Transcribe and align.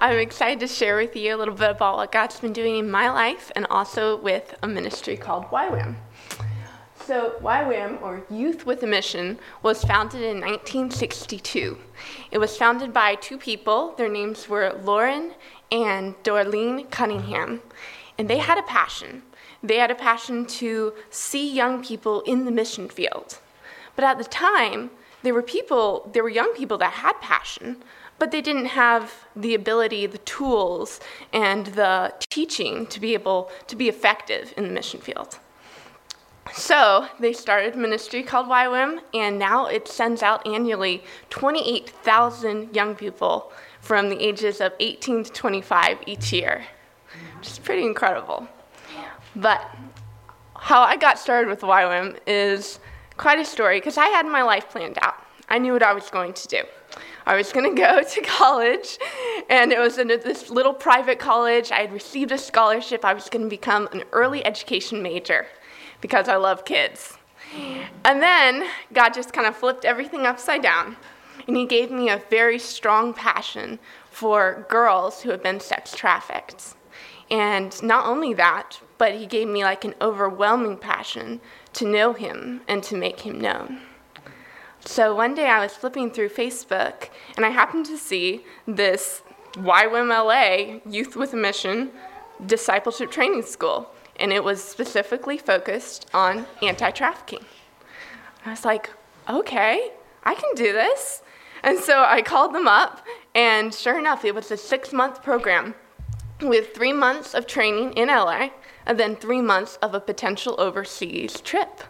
I'm 0.00 0.18
excited 0.18 0.60
to 0.60 0.66
share 0.66 0.96
with 0.96 1.14
you 1.14 1.34
a 1.34 1.38
little 1.38 1.54
bit 1.54 1.70
about 1.70 1.96
what 1.96 2.10
God's 2.10 2.40
been 2.40 2.52
doing 2.52 2.76
in 2.76 2.90
my 2.90 3.10
life 3.10 3.52
and 3.54 3.66
also 3.70 4.16
with 4.16 4.54
a 4.62 4.68
ministry 4.68 5.16
called 5.16 5.44
YWAM. 5.46 5.96
So, 7.06 7.34
YWAM, 7.42 8.00
or 8.02 8.24
Youth 8.30 8.66
with 8.66 8.82
a 8.82 8.86
Mission, 8.86 9.38
was 9.62 9.84
founded 9.84 10.22
in 10.22 10.40
1962. 10.40 11.78
It 12.30 12.38
was 12.38 12.56
founded 12.56 12.92
by 12.92 13.14
two 13.16 13.38
people. 13.38 13.94
Their 13.96 14.08
names 14.08 14.48
were 14.48 14.80
Loren 14.82 15.32
and 15.70 16.14
Darlene 16.22 16.90
Cunningham. 16.90 17.60
And 18.18 18.28
they 18.28 18.38
had 18.38 18.58
a 18.58 18.62
passion. 18.62 19.22
They 19.62 19.76
had 19.76 19.90
a 19.90 19.94
passion 19.94 20.46
to 20.46 20.94
see 21.10 21.52
young 21.52 21.84
people 21.84 22.22
in 22.22 22.46
the 22.46 22.50
mission 22.50 22.88
field. 22.88 23.38
But 23.96 24.04
at 24.04 24.18
the 24.18 24.24
time, 24.24 24.90
there 25.22 25.34
were 25.34 25.42
people, 25.42 26.10
there 26.12 26.22
were 26.22 26.28
young 26.28 26.54
people 26.54 26.78
that 26.78 26.92
had 26.92 27.20
passion, 27.20 27.82
but 28.18 28.30
they 28.30 28.40
didn't 28.40 28.66
have 28.66 29.12
the 29.34 29.54
ability, 29.54 30.06
the 30.06 30.18
tools, 30.18 31.00
and 31.32 31.66
the 31.66 32.14
teaching 32.30 32.86
to 32.86 33.00
be 33.00 33.14
able 33.14 33.50
to 33.66 33.76
be 33.76 33.88
effective 33.88 34.54
in 34.56 34.64
the 34.64 34.70
mission 34.70 35.00
field. 35.00 35.38
So 36.52 37.08
they 37.18 37.32
started 37.32 37.74
ministry 37.74 38.22
called 38.22 38.46
YWAM, 38.48 39.00
and 39.12 39.38
now 39.38 39.66
it 39.66 39.88
sends 39.88 40.22
out 40.22 40.46
annually 40.46 41.02
28,000 41.30 42.74
young 42.74 42.94
people 42.94 43.52
from 43.80 44.08
the 44.08 44.22
ages 44.22 44.60
of 44.60 44.72
18 44.78 45.24
to 45.24 45.32
25 45.32 45.98
each 46.06 46.32
year, 46.32 46.64
which 47.38 47.48
is 47.48 47.58
pretty 47.58 47.84
incredible. 47.84 48.46
But 49.34 49.68
how 50.56 50.82
I 50.82 50.96
got 50.96 51.18
started 51.18 51.48
with 51.48 51.60
YWAM 51.60 52.18
is 52.26 52.78
quite 53.16 53.38
a 53.38 53.44
story 53.44 53.78
because 53.78 53.98
I 53.98 54.06
had 54.06 54.26
my 54.26 54.42
life 54.42 54.70
planned 54.70 54.98
out. 55.02 55.16
I 55.48 55.58
knew 55.58 55.72
what 55.72 55.82
I 55.82 55.92
was 55.92 56.08
going 56.10 56.32
to 56.34 56.48
do. 56.48 56.62
I 57.26 57.36
was 57.36 57.52
going 57.52 57.74
to 57.74 57.80
go 57.80 58.02
to 58.08 58.20
college, 58.22 58.98
and 59.48 59.72
it 59.72 59.78
was 59.78 59.98
in 59.98 60.08
this 60.08 60.50
little 60.50 60.74
private 60.74 61.18
college. 61.18 61.70
I 61.70 61.80
had 61.80 61.92
received 61.92 62.32
a 62.32 62.38
scholarship. 62.38 63.04
I 63.04 63.14
was 63.14 63.28
going 63.28 63.44
to 63.44 63.50
become 63.50 63.88
an 63.92 64.04
early 64.12 64.44
education 64.44 65.02
major 65.02 65.46
because 66.00 66.28
I 66.28 66.36
love 66.36 66.64
kids. 66.64 67.16
And 68.04 68.20
then 68.20 68.68
God 68.92 69.14
just 69.14 69.32
kind 69.32 69.46
of 69.46 69.56
flipped 69.56 69.84
everything 69.84 70.26
upside 70.26 70.62
down, 70.62 70.96
and 71.46 71.56
He 71.56 71.66
gave 71.66 71.90
me 71.90 72.08
a 72.08 72.22
very 72.30 72.58
strong 72.58 73.14
passion 73.14 73.78
for 74.10 74.66
girls 74.68 75.22
who 75.22 75.30
have 75.30 75.42
been 75.42 75.60
sex 75.60 75.94
trafficked. 75.94 76.74
And 77.30 77.82
not 77.82 78.06
only 78.06 78.34
that, 78.34 78.80
but 78.98 79.14
He 79.14 79.26
gave 79.26 79.48
me 79.48 79.64
like 79.64 79.84
an 79.84 79.94
overwhelming 80.00 80.76
passion 80.76 81.40
to 81.74 81.86
know 81.86 82.12
Him 82.12 82.60
and 82.68 82.82
to 82.84 82.96
make 82.96 83.20
Him 83.20 83.40
known. 83.40 83.80
So 84.84 85.14
one 85.14 85.34
day 85.34 85.46
I 85.46 85.60
was 85.60 85.72
flipping 85.72 86.10
through 86.10 86.28
Facebook, 86.28 87.08
and 87.36 87.44
I 87.44 87.50
happened 87.50 87.86
to 87.86 87.96
see 87.96 88.44
this 88.66 89.22
YWAM 89.54 90.82
Youth 90.92 91.16
with 91.16 91.32
a 91.32 91.36
Mission 91.36 91.90
discipleship 92.46 93.10
training 93.10 93.42
school 93.42 93.88
and 94.16 94.32
it 94.32 94.42
was 94.42 94.62
specifically 94.62 95.38
focused 95.38 96.06
on 96.14 96.46
anti 96.62 96.90
trafficking. 96.90 97.44
I 98.44 98.50
was 98.50 98.64
like, 98.64 98.90
okay, 99.28 99.90
I 100.22 100.34
can 100.34 100.54
do 100.54 100.72
this. 100.72 101.22
And 101.62 101.78
so 101.78 102.04
I 102.04 102.20
called 102.20 102.54
them 102.54 102.68
up, 102.68 103.04
and 103.34 103.72
sure 103.72 103.98
enough, 103.98 104.24
it 104.24 104.34
was 104.34 104.50
a 104.50 104.56
six 104.56 104.92
month 104.92 105.22
program 105.22 105.74
with 106.42 106.74
three 106.74 106.92
months 106.92 107.32
of 107.32 107.46
training 107.46 107.94
in 107.94 108.08
LA 108.08 108.50
and 108.84 109.00
then 109.00 109.16
three 109.16 109.40
months 109.40 109.78
of 109.80 109.94
a 109.94 110.00
potential 110.00 110.56
overseas 110.58 111.40
trip. 111.40 111.82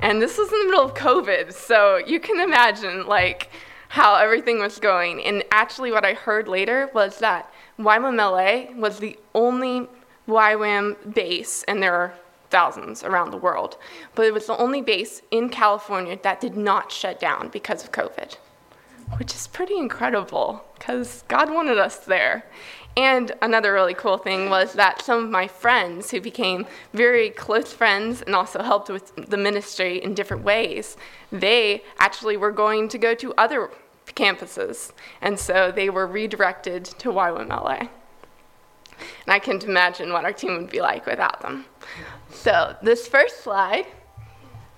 And 0.00 0.20
this 0.20 0.36
was 0.38 0.52
in 0.52 0.58
the 0.58 0.64
middle 0.66 0.84
of 0.84 0.94
COVID, 0.94 1.52
so 1.52 1.96
you 1.96 2.20
can 2.20 2.40
imagine 2.40 3.06
like 3.06 3.50
how 3.88 4.16
everything 4.16 4.58
was 4.58 4.78
going. 4.78 5.22
And 5.24 5.44
actually, 5.50 5.92
what 5.92 6.04
I 6.04 6.14
heard 6.14 6.48
later 6.48 6.90
was 6.94 7.18
that 7.18 7.52
YWAM 7.78 8.16
LA 8.16 8.78
was 8.78 8.98
the 8.98 9.18
only 9.34 9.88
YWAM 10.28 11.14
base, 11.14 11.62
and 11.64 11.82
there 11.82 11.94
are 11.94 12.14
thousands 12.50 13.02
around 13.02 13.30
the 13.30 13.36
world, 13.36 13.76
but 14.14 14.26
it 14.26 14.34
was 14.34 14.46
the 14.46 14.56
only 14.58 14.80
base 14.80 15.22
in 15.30 15.48
California 15.48 16.18
that 16.22 16.40
did 16.40 16.56
not 16.56 16.92
shut 16.92 17.18
down 17.18 17.48
because 17.48 17.82
of 17.82 17.92
COVID, 17.92 18.36
which 19.16 19.34
is 19.34 19.46
pretty 19.48 19.76
incredible 19.76 20.64
because 20.78 21.24
God 21.28 21.52
wanted 21.52 21.78
us 21.78 21.98
there. 21.98 22.44
And 22.96 23.32
another 23.42 23.72
really 23.72 23.94
cool 23.94 24.18
thing 24.18 24.48
was 24.48 24.74
that 24.74 25.02
some 25.02 25.24
of 25.24 25.30
my 25.30 25.48
friends 25.48 26.10
who 26.12 26.20
became 26.20 26.66
very 26.92 27.30
close 27.30 27.72
friends 27.72 28.22
and 28.22 28.34
also 28.36 28.62
helped 28.62 28.88
with 28.88 29.12
the 29.16 29.36
ministry 29.36 30.02
in 30.02 30.14
different 30.14 30.44
ways, 30.44 30.96
they 31.32 31.82
actually 31.98 32.36
were 32.36 32.52
going 32.52 32.88
to 32.90 32.98
go 32.98 33.14
to 33.14 33.34
other 33.34 33.70
campuses. 34.06 34.92
And 35.20 35.38
so 35.38 35.72
they 35.72 35.90
were 35.90 36.06
redirected 36.06 36.84
to 36.84 37.08
YWAM 37.10 37.88
and 39.26 39.32
I 39.32 39.38
can't 39.38 39.64
imagine 39.64 40.12
what 40.12 40.24
our 40.24 40.32
team 40.32 40.56
would 40.56 40.70
be 40.70 40.80
like 40.80 41.06
without 41.06 41.40
them. 41.40 41.64
So, 42.30 42.76
this 42.82 43.08
first 43.08 43.42
slide 43.42 43.86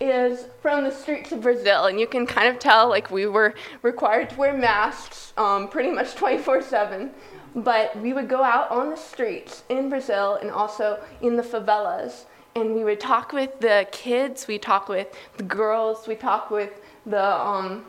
is 0.00 0.46
from 0.60 0.84
the 0.84 0.90
streets 0.90 1.32
of 1.32 1.42
Brazil, 1.42 1.86
and 1.86 1.98
you 1.98 2.06
can 2.06 2.26
kind 2.26 2.48
of 2.48 2.58
tell 2.58 2.88
like 2.88 3.10
we 3.10 3.26
were 3.26 3.54
required 3.82 4.30
to 4.30 4.36
wear 4.36 4.52
masks 4.52 5.32
um, 5.36 5.68
pretty 5.68 5.90
much 5.90 6.14
24 6.14 6.62
7. 6.62 7.10
But 7.56 7.98
we 8.00 8.12
would 8.12 8.28
go 8.28 8.42
out 8.42 8.70
on 8.70 8.90
the 8.90 8.96
streets 8.96 9.64
in 9.70 9.88
Brazil 9.88 10.34
and 10.34 10.50
also 10.50 11.02
in 11.22 11.36
the 11.36 11.42
favelas, 11.42 12.26
and 12.54 12.74
we 12.74 12.84
would 12.84 13.00
talk 13.00 13.32
with 13.32 13.60
the 13.60 13.86
kids, 13.92 14.46
we 14.46 14.58
talk 14.58 14.88
with 14.88 15.08
the 15.36 15.42
girls, 15.42 16.06
we 16.06 16.14
talk 16.14 16.50
with 16.50 16.80
the 17.04 17.22
um, 17.22 17.84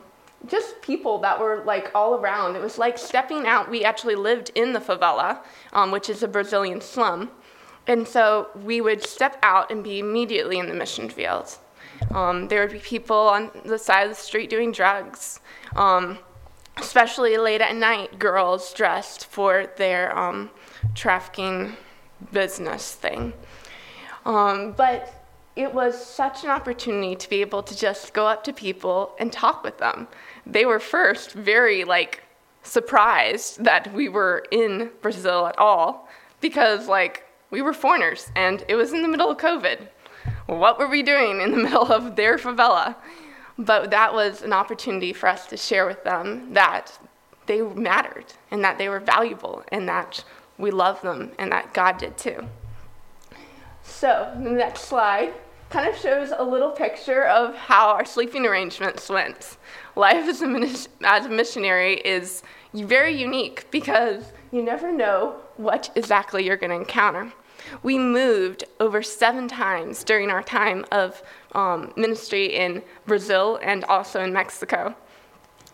just 0.46 0.80
people 0.82 1.18
that 1.18 1.38
were 1.38 1.62
like 1.64 1.90
all 1.94 2.14
around. 2.14 2.56
It 2.56 2.62
was 2.62 2.78
like 2.78 2.96
stepping 2.98 3.46
out. 3.46 3.70
We 3.70 3.84
actually 3.84 4.14
lived 4.14 4.52
in 4.54 4.72
the 4.72 4.80
favela, 4.80 5.40
um, 5.72 5.90
which 5.90 6.08
is 6.08 6.22
a 6.22 6.28
Brazilian 6.28 6.80
slum. 6.80 7.30
And 7.86 8.06
so 8.06 8.48
we 8.62 8.80
would 8.80 9.02
step 9.02 9.38
out 9.42 9.70
and 9.70 9.82
be 9.82 9.98
immediately 9.98 10.58
in 10.58 10.68
the 10.68 10.74
mission 10.74 11.08
field. 11.08 11.56
Um, 12.10 12.48
there 12.48 12.60
would 12.60 12.72
be 12.72 12.78
people 12.78 13.16
on 13.16 13.50
the 13.64 13.78
side 13.78 14.04
of 14.04 14.10
the 14.10 14.22
street 14.22 14.50
doing 14.50 14.70
drugs, 14.70 15.40
um, 15.74 16.18
especially 16.78 17.36
late 17.36 17.60
at 17.60 17.74
night, 17.76 18.18
girls 18.18 18.72
dressed 18.72 19.26
for 19.26 19.66
their 19.76 20.16
um, 20.16 20.50
trafficking 20.94 21.76
business 22.32 22.94
thing. 22.94 23.32
Um, 24.24 24.72
but 24.72 25.18
it 25.56 25.74
was 25.74 26.04
such 26.04 26.44
an 26.44 26.50
opportunity 26.50 27.16
to 27.16 27.28
be 27.28 27.40
able 27.40 27.62
to 27.64 27.76
just 27.76 28.14
go 28.14 28.26
up 28.26 28.44
to 28.44 28.52
people 28.52 29.14
and 29.18 29.32
talk 29.32 29.64
with 29.64 29.78
them. 29.78 30.06
They 30.46 30.64
were 30.64 30.78
first 30.78 31.32
very 31.32 31.84
like 31.84 32.22
surprised 32.62 33.64
that 33.64 33.92
we 33.92 34.08
were 34.08 34.44
in 34.50 34.90
Brazil 35.00 35.46
at 35.46 35.58
all 35.58 36.08
because 36.40 36.86
like 36.86 37.24
we 37.50 37.62
were 37.62 37.72
foreigners 37.72 38.30
and 38.36 38.64
it 38.68 38.76
was 38.76 38.92
in 38.92 39.02
the 39.02 39.08
middle 39.08 39.30
of 39.30 39.38
COVID. 39.38 39.88
What 40.46 40.78
were 40.78 40.88
we 40.88 41.02
doing 41.02 41.40
in 41.40 41.50
the 41.50 41.56
middle 41.64 41.90
of 41.90 42.16
their 42.16 42.38
favela? 42.38 42.94
But 43.58 43.90
that 43.90 44.14
was 44.14 44.42
an 44.42 44.52
opportunity 44.52 45.12
for 45.12 45.28
us 45.28 45.46
to 45.46 45.56
share 45.56 45.86
with 45.86 46.04
them 46.04 46.54
that 46.54 46.96
they 47.46 47.60
mattered 47.62 48.26
and 48.50 48.62
that 48.62 48.78
they 48.78 48.88
were 48.88 49.00
valuable 49.00 49.64
and 49.68 49.88
that 49.88 50.24
we 50.58 50.70
love 50.70 51.00
them 51.02 51.32
and 51.38 51.50
that 51.50 51.74
God 51.74 51.98
did 51.98 52.16
too. 52.16 52.46
So, 53.82 54.32
the 54.36 54.50
next 54.50 54.82
slide 54.82 55.32
kind 55.70 55.88
of 55.88 55.96
shows 55.96 56.32
a 56.36 56.42
little 56.42 56.70
picture 56.70 57.24
of 57.24 57.54
how 57.56 57.88
our 57.88 58.04
sleeping 58.04 58.46
arrangements 58.46 59.08
went. 59.08 59.56
Life 59.96 60.28
as 60.28 60.42
a, 60.42 61.06
as 61.06 61.26
a 61.26 61.28
missionary 61.28 61.94
is 61.94 62.42
very 62.74 63.18
unique 63.18 63.66
because 63.70 64.32
you 64.52 64.62
never 64.62 64.92
know 64.92 65.36
what 65.56 65.90
exactly 65.94 66.44
you're 66.44 66.56
going 66.56 66.70
to 66.70 66.76
encounter. 66.76 67.32
We 67.82 67.98
moved 67.98 68.64
over 68.80 69.02
seven 69.02 69.48
times 69.48 70.04
during 70.04 70.30
our 70.30 70.42
time 70.42 70.84
of 70.92 71.22
um, 71.52 71.92
ministry 71.96 72.46
in 72.56 72.82
Brazil 73.06 73.58
and 73.62 73.84
also 73.84 74.22
in 74.22 74.32
Mexico. 74.32 74.94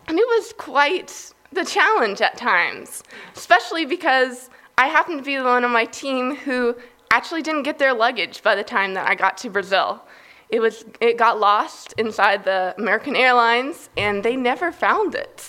And 0.06 0.18
it 0.18 0.26
was 0.26 0.52
quite 0.56 1.32
the 1.52 1.64
challenge 1.64 2.20
at 2.20 2.36
times, 2.36 3.02
especially 3.36 3.84
because 3.86 4.50
I 4.76 4.88
happened 4.88 5.18
to 5.18 5.24
be 5.24 5.36
the 5.36 5.44
one 5.44 5.64
on 5.64 5.70
my 5.70 5.84
team 5.84 6.34
who 6.34 6.76
actually 7.10 7.42
didn't 7.42 7.62
get 7.62 7.78
their 7.78 7.94
luggage 7.94 8.42
by 8.42 8.54
the 8.54 8.64
time 8.64 8.94
that 8.94 9.08
I 9.08 9.14
got 9.14 9.36
to 9.38 9.50
Brazil. 9.50 10.02
It, 10.48 10.60
was, 10.60 10.84
it 11.00 11.16
got 11.16 11.38
lost 11.40 11.94
inside 11.96 12.44
the 12.44 12.74
American 12.76 13.16
Airlines, 13.16 13.88
and 13.96 14.22
they 14.22 14.36
never 14.36 14.72
found 14.72 15.14
it. 15.14 15.48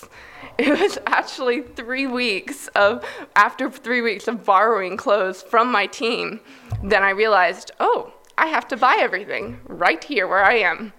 It 0.58 0.80
was 0.80 0.98
actually 1.06 1.60
three 1.60 2.06
weeks 2.06 2.68
of, 2.68 3.04
after 3.34 3.70
three 3.70 4.00
weeks 4.00 4.26
of 4.26 4.42
borrowing 4.42 4.96
clothes 4.96 5.42
from 5.42 5.70
my 5.70 5.86
team, 5.86 6.40
then 6.82 7.02
I 7.02 7.10
realized, 7.10 7.72
oh, 7.78 8.14
I 8.38 8.46
have 8.46 8.66
to 8.68 8.76
buy 8.78 8.96
everything 8.98 9.60
right 9.66 10.02
here 10.02 10.26
where 10.26 10.42
I 10.42 10.54
am. 10.54 10.94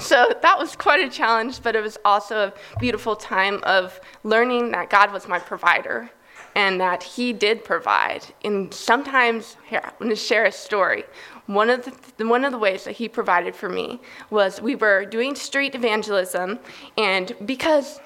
So 0.00 0.34
that 0.42 0.58
was 0.58 0.76
quite 0.76 1.00
a 1.00 1.08
challenge, 1.08 1.62
but 1.62 1.76
it 1.76 1.82
was 1.82 1.96
also 2.04 2.48
a 2.48 2.78
beautiful 2.78 3.16
time 3.16 3.60
of 3.62 3.98
learning 4.22 4.72
that 4.72 4.90
God 4.90 5.12
was 5.12 5.26
my 5.26 5.38
provider 5.38 6.10
and 6.54 6.78
that 6.78 7.02
he 7.02 7.32
did 7.32 7.64
provide. 7.64 8.26
And 8.44 8.72
sometimes, 8.74 9.56
here, 9.66 9.80
I'm 9.82 9.92
going 9.98 10.10
to 10.10 10.16
share 10.16 10.44
a 10.44 10.52
story. 10.52 11.04
One 11.46 11.70
of, 11.70 11.88
the, 12.16 12.26
one 12.26 12.44
of 12.44 12.52
the 12.52 12.58
ways 12.58 12.84
that 12.84 12.92
he 12.92 13.08
provided 13.08 13.56
for 13.56 13.68
me 13.68 14.00
was 14.28 14.60
we 14.60 14.74
were 14.74 15.06
doing 15.06 15.34
street 15.34 15.74
evangelism, 15.74 16.58
and 16.98 17.34
because 17.46 18.00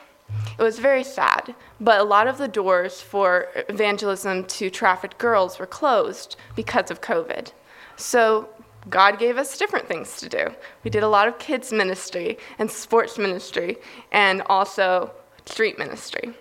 It 0.59 0.63
was 0.63 0.79
very 0.79 1.05
sad, 1.05 1.55
but 1.81 2.01
a 2.01 2.05
lot 2.05 2.27
of 2.27 2.39
the 2.39 2.49
doors 2.49 3.01
for 3.01 3.49
evangelism 3.69 4.45
to 4.45 4.71
trafficked 4.71 5.19
girls 5.19 5.59
were 5.59 5.67
closed 5.67 6.37
because 6.55 6.91
of 6.91 7.01
COVID. 7.01 7.53
So 7.97 8.49
God 8.91 9.19
gave 9.19 9.39
us 9.39 9.59
different 9.59 9.89
things 9.89 10.17
to 10.19 10.29
do. 10.29 10.49
We 10.85 10.91
did 10.91 11.03
a 11.03 11.09
lot 11.09 11.29
of 11.29 11.39
kids' 11.39 11.73
ministry 11.73 12.39
and 12.59 12.71
sports 12.71 13.19
ministry 13.19 13.77
and 14.11 14.43
also 14.47 15.13
street 15.47 15.79
ministry. 15.79 16.35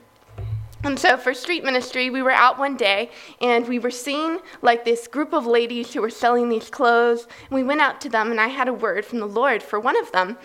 And 0.83 0.97
so 0.97 1.15
for 1.15 1.35
street 1.35 1.63
ministry, 1.63 2.09
we 2.09 2.23
were 2.23 2.31
out 2.31 2.57
one 2.57 2.75
day 2.75 3.11
and 3.39 3.67
we 3.67 3.77
were 3.77 3.91
seeing 3.91 4.39
like 4.63 4.83
this 4.83 5.07
group 5.07 5.31
of 5.31 5.45
ladies 5.45 5.93
who 5.93 6.01
were 6.01 6.09
selling 6.09 6.49
these 6.49 6.71
clothes. 6.71 7.27
And 7.49 7.51
we 7.51 7.63
went 7.63 7.81
out 7.81 8.01
to 8.01 8.09
them 8.09 8.31
and 8.31 8.41
I 8.41 8.47
had 8.47 8.67
a 8.67 8.73
word 8.73 9.05
from 9.05 9.19
the 9.19 9.27
Lord 9.27 9.61
for 9.61 9.79
one 9.79 9.99
of 9.99 10.11
them. 10.11 10.37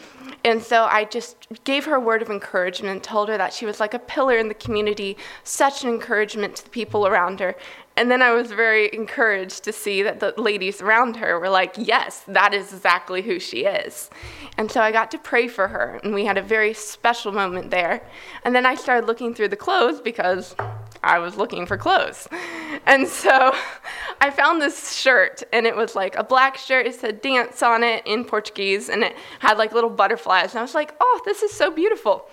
And 0.47 0.63
so 0.63 0.85
I 0.85 1.05
just 1.05 1.49
gave 1.65 1.87
her 1.87 1.97
a 1.97 2.01
word 2.01 2.23
of 2.23 2.31
encouragement, 2.31 3.03
told 3.03 3.29
her 3.29 3.37
that 3.37 3.53
she 3.53 3.67
was 3.67 3.81
like 3.81 3.95
a 3.95 3.99
pillar 3.99 4.39
in 4.39 4.47
the 4.47 4.55
community, 4.55 5.17
such 5.43 5.83
an 5.83 5.91
encouragement 5.91 6.55
to 6.55 6.65
the 6.65 6.71
people 6.71 7.05
around 7.05 7.41
her. 7.41 7.57
And 7.97 8.13
then 8.13 8.23
I 8.23 8.31
was 8.31 8.53
very 8.53 8.89
encouraged 8.95 9.65
to 9.65 9.73
see 9.73 10.03
that 10.03 10.21
the 10.21 10.33
ladies 10.41 10.81
around 10.81 11.17
her 11.17 11.41
were 11.41 11.49
like, 11.49 11.75
yes, 11.77 12.23
that 12.29 12.55
is 12.55 12.73
exactly 12.73 13.23
who 13.23 13.41
she 13.41 13.65
is. 13.65 14.09
And 14.57 14.71
so 14.71 14.81
I 14.81 14.93
got 14.93 15.11
to 15.11 15.19
pray 15.19 15.49
for 15.49 15.67
her, 15.67 15.99
and 16.05 16.15
we 16.15 16.27
had 16.27 16.39
a 16.39 16.43
very 16.43 16.75
special 16.75 17.33
moment 17.33 17.73
there. 17.73 18.01
And 18.45 18.55
then 18.55 18.67
I 18.67 18.77
started 18.77 19.09
looking 19.09 19.35
through 19.35 19.49
the 19.49 19.57
clothes 19.57 20.01
because 20.01 20.55
I 21.07 21.19
was 21.19 21.37
looking 21.37 21.67
for 21.67 21.77
clothes. 21.77 22.29
And 22.85 23.09
so 23.09 23.53
I 24.21 24.31
found 24.31 24.63
this 24.63 24.95
shirt, 24.95 25.43
and 25.53 25.67
it 25.67 25.75
was 25.75 25.97
like 25.97 26.15
a 26.15 26.23
black 26.23 26.57
shirt. 26.57 26.87
It 26.87 26.95
said 26.95 27.21
dance 27.21 27.61
on 27.61 27.83
it 27.83 28.07
in 28.07 28.25
Portuguese, 28.25 28.89
and 28.91 29.03
it 29.03 29.17
had 29.41 29.59
like 29.59 29.73
little 29.73 29.91
butterflies. 29.91 30.51
And 30.51 30.61
I 30.61 30.63
was 30.63 30.75
like, 30.75 30.95
oh, 31.01 31.21
this 31.25 31.43
is 31.43 31.51
so 31.51 31.71
beautiful. 31.71 32.29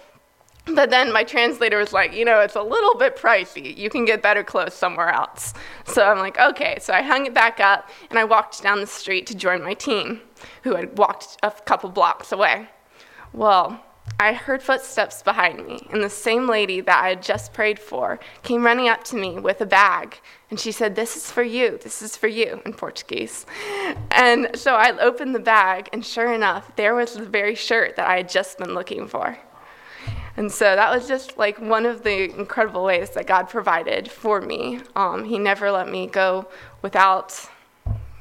But 0.66 0.90
then 0.92 1.12
my 1.12 1.24
translator 1.24 1.78
was 1.78 1.92
like, 1.92 2.14
you 2.14 2.24
know, 2.24 2.40
it's 2.40 2.56
a 2.56 2.62
little 2.62 2.96
bit 2.96 3.18
pricey. 3.18 3.75
You 3.75 3.90
can 3.90 4.06
get 4.06 4.22
better 4.22 4.44
clothes 4.44 4.74
somewhere 4.74 5.10
else. 5.10 5.54
So 5.86 6.06
I'm 6.06 6.20
like, 6.20 6.40
okay. 6.40 6.78
So 6.80 6.94
I 6.94 7.02
hung 7.02 7.25
it 7.25 7.34
back 7.34 7.60
up 7.60 7.90
and 8.10 8.18
I 8.18 8.24
walked 8.24 8.62
down 8.64 8.80
the 8.80 8.88
street 8.88 9.28
to 9.28 9.36
join 9.36 9.62
my 9.64 9.74
team, 9.74 10.22
who 10.64 10.75
had 10.75 10.98
walked 10.98 11.38
a 11.44 11.52
couple 11.52 11.90
blocks 11.90 12.31
away. 12.31 12.70
Well, 13.34 13.84
I 14.19 14.33
heard 14.33 14.61
footsteps 14.61 15.21
behind 15.21 15.65
me, 15.65 15.88
and 15.91 16.03
the 16.03 16.09
same 16.09 16.47
lady 16.47 16.81
that 16.81 17.03
I 17.03 17.09
had 17.09 17.23
just 17.23 17.51
prayed 17.51 17.79
for 17.79 18.19
came 18.41 18.65
running 18.65 18.88
up 18.88 19.03
to 19.05 19.15
me 19.15 19.39
with 19.39 19.59
a 19.59 19.65
bag. 19.65 20.19
And 20.50 20.59
she 20.59 20.71
said, 20.71 20.95
This 20.95 21.17
is 21.17 21.31
for 21.31 21.44
you, 21.44 21.77
this 21.81 22.01
is 22.01 22.15
for 22.15 22.27
you, 22.27 22.61
in 22.65 22.73
Portuguese. 22.73 23.45
And 24.11 24.50
so 24.55 24.75
I 24.75 24.97
opened 25.00 25.35
the 25.35 25.39
bag, 25.39 25.89
and 25.91 26.05
sure 26.05 26.33
enough, 26.33 26.75
there 26.75 26.95
was 26.95 27.15
the 27.15 27.25
very 27.25 27.55
shirt 27.55 27.95
that 27.95 28.07
I 28.07 28.17
had 28.17 28.29
just 28.29 28.57
been 28.57 28.73
looking 28.73 29.07
for. 29.07 29.38
And 30.38 30.51
so 30.51 30.75
that 30.75 30.94
was 30.94 31.07
just 31.07 31.38
like 31.38 31.59
one 31.59 31.85
of 31.85 32.03
the 32.03 32.31
incredible 32.38 32.83
ways 32.83 33.11
that 33.11 33.27
God 33.27 33.50
provided 33.50 34.09
for 34.09 34.41
me. 34.41 34.79
Um, 34.95 35.25
he 35.25 35.38
never 35.38 35.71
let 35.71 35.89
me 35.89 36.07
go 36.07 36.47
without, 36.81 37.50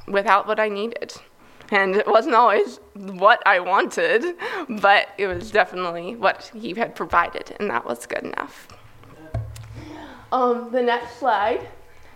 without 0.06 0.46
what 0.46 0.60
I 0.60 0.68
needed. 0.68 1.14
And 1.72 1.96
it 1.96 2.06
wasn't 2.06 2.34
always 2.34 2.80
what 2.94 3.42
I 3.46 3.58
wanted, 3.58 4.36
but 4.68 5.08
it 5.16 5.26
was 5.26 5.50
definitely 5.50 6.14
what 6.16 6.50
He 6.54 6.74
had 6.74 6.94
provided, 6.94 7.56
and 7.58 7.70
that 7.70 7.86
was 7.86 8.04
good 8.04 8.24
enough. 8.24 8.68
Um, 10.30 10.70
the 10.70 10.82
next 10.82 11.16
slide 11.16 11.66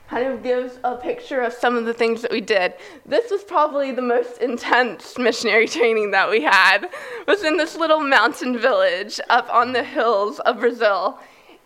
kind 0.09 0.27
of 0.31 0.43
gives 0.43 0.79
a 0.85 0.97
picture 0.97 1.41
of 1.41 1.55
some 1.55 1.75
of 1.75 1.87
the 1.87 1.95
things 1.95 2.21
that 2.21 2.31
we 2.31 2.43
did. 2.43 2.75
This 3.07 3.31
was 3.31 3.43
probably 3.45 3.93
the 3.93 4.03
most 4.03 4.43
intense 4.43 5.17
missionary 5.17 5.67
training 5.67 6.11
that 6.11 6.29
we 6.29 6.43
had. 6.43 6.85
It 6.85 7.27
was 7.27 7.43
in 7.43 7.57
this 7.57 7.77
little 7.77 8.01
mountain 8.01 8.59
village 8.59 9.19
up 9.31 9.53
on 9.53 9.73
the 9.73 9.83
hills 9.83 10.39
of 10.41 10.61
Brazil. 10.61 11.19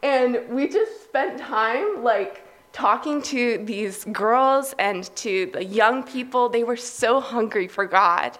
And 0.04 0.48
we 0.48 0.68
just 0.68 1.02
spent 1.02 1.40
time 1.40 2.04
like 2.04 2.46
talking 2.72 3.20
to 3.22 3.58
these 3.64 4.04
girls 4.06 4.74
and 4.78 5.14
to 5.16 5.50
the 5.52 5.64
young 5.64 6.02
people. 6.02 6.48
They 6.48 6.64
were 6.64 6.76
so 6.76 7.20
hungry 7.20 7.68
for 7.68 7.84
God. 7.84 8.38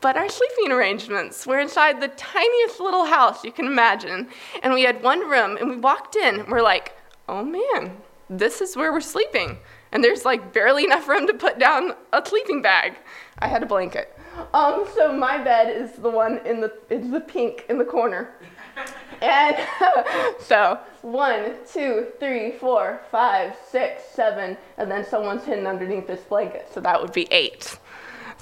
But 0.00 0.16
our 0.16 0.28
sleeping 0.28 0.72
arrangements 0.72 1.46
were 1.46 1.58
inside 1.58 2.00
the 2.00 2.08
tiniest 2.08 2.80
little 2.80 3.06
house 3.06 3.44
you 3.44 3.52
can 3.52 3.66
imagine. 3.66 4.28
And 4.62 4.74
we 4.74 4.82
had 4.82 5.02
one 5.02 5.28
room, 5.28 5.56
and 5.56 5.70
we 5.70 5.76
walked 5.76 6.16
in, 6.16 6.40
and 6.40 6.48
we're 6.48 6.62
like, 6.62 6.96
oh 7.28 7.42
man, 7.42 7.96
this 8.28 8.60
is 8.60 8.76
where 8.76 8.92
we're 8.92 9.00
sleeping. 9.00 9.58
And 9.92 10.04
there's 10.04 10.24
like 10.24 10.52
barely 10.52 10.84
enough 10.84 11.08
room 11.08 11.26
to 11.26 11.34
put 11.34 11.58
down 11.58 11.92
a 12.12 12.22
sleeping 12.24 12.60
bag. 12.60 12.94
I 13.38 13.48
had 13.48 13.62
a 13.62 13.66
blanket. 13.66 14.16
Um, 14.52 14.86
so 14.94 15.12
my 15.16 15.42
bed 15.42 15.74
is 15.74 15.92
the 15.92 16.10
one 16.10 16.38
in 16.46 16.60
the 16.60 16.72
it's 16.90 17.10
the 17.10 17.20
pink 17.20 17.64
in 17.68 17.78
the 17.78 17.84
corner. 17.84 18.34
And 19.22 19.56
so 20.40 20.78
one, 21.02 21.54
two, 21.70 22.08
three, 22.18 22.52
four, 22.52 23.00
five, 23.10 23.54
six, 23.70 24.04
seven, 24.04 24.56
and 24.78 24.90
then 24.90 25.04
someone's 25.04 25.44
hidden 25.44 25.66
underneath 25.66 26.06
this 26.06 26.20
blanket. 26.20 26.68
So 26.72 26.80
that 26.80 27.00
would 27.00 27.12
be 27.12 27.28
eight. 27.30 27.78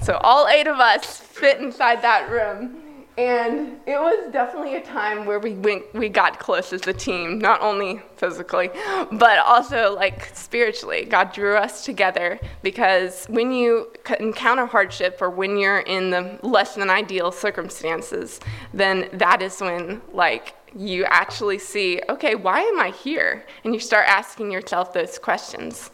So 0.03 0.19
all 0.23 0.49
eight 0.49 0.67
of 0.67 0.79
us 0.79 1.19
fit 1.19 1.61
inside 1.61 2.03
that 2.03 2.31
room. 2.31 2.84
And 3.17 3.79
it 3.87 3.97
was 3.97 4.33
definitely 4.33 4.75
a 4.75 4.83
time 4.83 5.25
where 5.25 5.39
we 5.39 5.53
went, 5.55 5.85
we 5.95 6.09
got 6.09 6.41
close 6.41 6.73
as 6.73 6.85
a 6.89 6.93
team, 6.93 7.39
not 7.39 7.61
only 7.61 8.03
physically, 8.17 8.71
but 9.13 9.39
also 9.39 9.95
like 9.95 10.31
spiritually. 10.35 11.05
God 11.05 11.33
drew 11.33 11.57
us 11.57 11.85
together 11.85 12.41
because 12.63 13.27
when 13.27 13.53
you 13.53 13.93
encounter 14.19 14.67
hardship 14.67 15.19
or 15.21 15.31
when 15.31 15.57
you're 15.57 15.81
in 15.81 16.11
the 16.11 16.41
less 16.43 16.75
than 16.75 16.91
ideal 16.91 17.31
circumstances, 17.31 18.41
then 18.73 19.09
that 19.13 19.43
is 19.43 19.61
when 19.61 20.03
like 20.13 20.55
you 20.75 21.05
actually 21.05 21.59
see, 21.59 22.01
okay, 22.09 22.35
why 22.35 22.63
am 22.63 22.81
I 22.81 22.91
here? 22.91 23.47
And 23.63 23.73
you 23.73 23.79
start 23.79 24.07
asking 24.09 24.51
yourself 24.51 24.93
those 24.93 25.21
questions. 25.21 25.93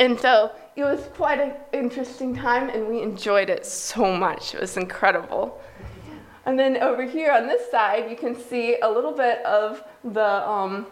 And 0.00 0.18
so 0.18 0.50
it 0.74 0.82
was 0.82 1.08
quite 1.14 1.40
an 1.40 1.54
interesting 1.72 2.34
time, 2.34 2.68
and 2.68 2.88
we 2.88 3.02
enjoyed 3.02 3.50
it 3.50 3.66
so 3.66 4.16
much. 4.16 4.54
It 4.54 4.60
was 4.60 4.76
incredible. 4.76 5.60
And 6.48 6.58
then 6.58 6.78
over 6.78 7.02
here 7.02 7.30
on 7.30 7.46
this 7.46 7.70
side, 7.70 8.08
you 8.08 8.16
can 8.16 8.34
see 8.34 8.78
a 8.80 8.90
little 8.90 9.12
bit 9.12 9.44
of 9.44 9.84
the, 10.02 10.48
um, 10.48 10.86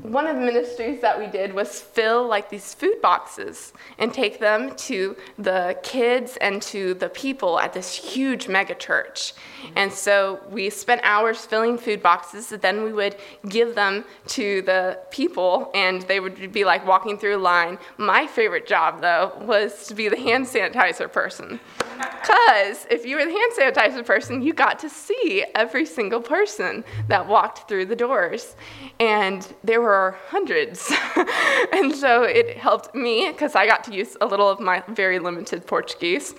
one 0.00 0.26
of 0.26 0.36
the 0.36 0.40
ministries 0.40 1.02
that 1.02 1.18
we 1.18 1.26
did 1.26 1.52
was 1.52 1.82
fill 1.82 2.26
like 2.26 2.48
these 2.48 2.72
food 2.72 3.02
boxes 3.02 3.74
and 3.98 4.14
take 4.14 4.40
them 4.40 4.74
to 4.76 5.14
the 5.38 5.76
kids 5.82 6.38
and 6.40 6.62
to 6.62 6.94
the 6.94 7.10
people 7.10 7.58
at 7.58 7.74
this 7.74 7.94
huge 7.94 8.48
mega 8.48 8.74
church. 8.74 9.34
And 9.76 9.92
so 9.92 10.40
we 10.50 10.70
spent 10.70 11.02
hours 11.04 11.44
filling 11.44 11.76
food 11.76 12.02
boxes, 12.02 12.50
and 12.50 12.62
then 12.62 12.82
we 12.82 12.94
would 12.94 13.16
give 13.50 13.74
them 13.74 14.06
to 14.28 14.62
the 14.62 14.98
people, 15.10 15.70
and 15.74 16.00
they 16.02 16.20
would 16.20 16.52
be 16.52 16.64
like 16.64 16.86
walking 16.86 17.18
through 17.18 17.36
a 17.36 17.44
line. 17.52 17.76
My 17.98 18.26
favorite 18.26 18.66
job, 18.66 19.02
though, 19.02 19.32
was 19.42 19.86
to 19.88 19.94
be 19.94 20.08
the 20.08 20.16
hand 20.16 20.46
sanitizer 20.46 21.12
person. 21.12 21.60
Because 22.02 22.86
if 22.90 23.04
you 23.06 23.16
were 23.16 23.24
the 23.24 23.30
hand 23.30 23.52
sanitizer 23.56 24.04
person, 24.04 24.42
you 24.42 24.52
got 24.52 24.78
to 24.80 24.88
see 24.88 25.44
every 25.54 25.86
single 25.86 26.20
person 26.20 26.84
that 27.08 27.26
walked 27.26 27.68
through 27.68 27.86
the 27.86 27.96
doors. 27.96 28.56
And 29.00 29.46
there 29.64 29.80
were 29.80 30.16
hundreds. 30.28 30.92
and 31.72 31.94
so 31.94 32.22
it 32.22 32.56
helped 32.56 32.94
me 32.94 33.30
because 33.30 33.54
I 33.54 33.66
got 33.66 33.84
to 33.84 33.94
use 33.94 34.16
a 34.20 34.26
little 34.26 34.48
of 34.48 34.60
my 34.60 34.82
very 34.88 35.18
limited 35.18 35.66
Portuguese. 35.66 36.34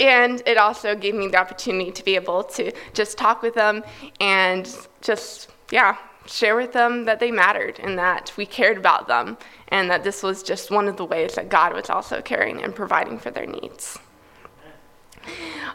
And 0.00 0.42
it 0.46 0.56
also 0.56 0.94
gave 0.94 1.14
me 1.14 1.28
the 1.28 1.36
opportunity 1.36 1.92
to 1.92 2.04
be 2.04 2.16
able 2.16 2.42
to 2.44 2.72
just 2.94 3.16
talk 3.16 3.42
with 3.42 3.54
them 3.54 3.84
and 4.20 4.68
just, 5.00 5.50
yeah, 5.70 5.96
share 6.26 6.56
with 6.56 6.72
them 6.72 7.04
that 7.04 7.20
they 7.20 7.30
mattered 7.30 7.78
and 7.80 7.98
that 7.98 8.32
we 8.36 8.46
cared 8.46 8.78
about 8.78 9.06
them 9.08 9.36
and 9.68 9.90
that 9.90 10.02
this 10.02 10.22
was 10.22 10.42
just 10.42 10.70
one 10.70 10.88
of 10.88 10.96
the 10.96 11.04
ways 11.04 11.34
that 11.34 11.48
God 11.48 11.74
was 11.74 11.90
also 11.90 12.20
caring 12.22 12.62
and 12.62 12.74
providing 12.74 13.18
for 13.18 13.30
their 13.30 13.46
needs. 13.46 13.98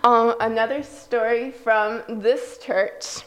Um, 0.03 0.35
another 0.39 0.83
story 0.83 1.51
from 1.51 2.03
this 2.07 2.57
church 2.57 3.23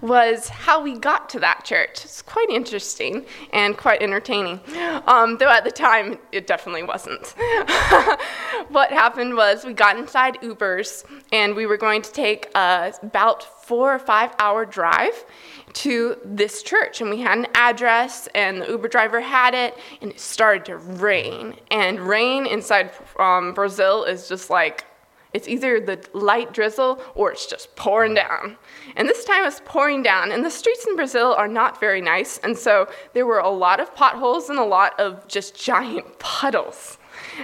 was 0.00 0.48
how 0.48 0.82
we 0.82 0.98
got 0.98 1.28
to 1.30 1.40
that 1.40 1.64
church. 1.64 2.04
It's 2.04 2.22
quite 2.22 2.48
interesting 2.50 3.24
and 3.52 3.76
quite 3.76 4.02
entertaining, 4.02 4.60
um, 5.06 5.38
though 5.38 5.48
at 5.48 5.64
the 5.64 5.70
time 5.70 6.18
it 6.32 6.46
definitely 6.46 6.82
wasn't. 6.82 7.26
what 8.68 8.90
happened 8.90 9.34
was 9.34 9.64
we 9.64 9.72
got 9.72 9.98
inside 9.98 10.38
Ubers 10.42 11.04
and 11.32 11.54
we 11.54 11.66
were 11.66 11.76
going 11.76 12.02
to 12.02 12.12
take 12.12 12.50
a 12.54 12.92
about 13.02 13.42
four 13.64 13.94
or 13.94 13.98
five 13.98 14.34
hour 14.38 14.66
drive 14.66 15.24
to 15.72 16.16
this 16.24 16.62
church 16.62 17.00
and 17.00 17.10
we 17.10 17.20
had 17.20 17.38
an 17.38 17.46
address 17.54 18.28
and 18.34 18.60
the 18.60 18.68
uber 18.68 18.88
driver 18.88 19.20
had 19.20 19.54
it 19.54 19.76
and 20.00 20.10
it 20.12 20.20
started 20.20 20.64
to 20.66 20.76
rain 20.76 21.54
and 21.70 21.98
rain 21.98 22.46
inside 22.46 22.90
um, 23.18 23.54
brazil 23.54 24.04
is 24.04 24.28
just 24.28 24.50
like 24.50 24.84
it's 25.34 25.48
either 25.48 25.80
the 25.80 26.02
light 26.12 26.54
drizzle 26.54 27.02
or 27.14 27.32
it's 27.32 27.46
just 27.46 27.74
pouring 27.76 28.14
down. 28.14 28.56
And 28.96 29.08
this 29.08 29.24
time 29.24 29.44
it's 29.44 29.60
pouring 29.64 30.02
down, 30.02 30.32
and 30.32 30.44
the 30.44 30.50
streets 30.50 30.86
in 30.86 30.96
Brazil 30.96 31.34
are 31.34 31.48
not 31.48 31.80
very 31.80 32.00
nice, 32.00 32.38
and 32.38 32.56
so 32.56 32.88
there 33.12 33.26
were 33.26 33.40
a 33.40 33.50
lot 33.50 33.80
of 33.80 33.94
potholes 33.94 34.48
and 34.48 34.58
a 34.58 34.64
lot 34.64 34.98
of 34.98 35.26
just 35.28 35.60
giant 35.60 36.18
puddles. 36.20 36.98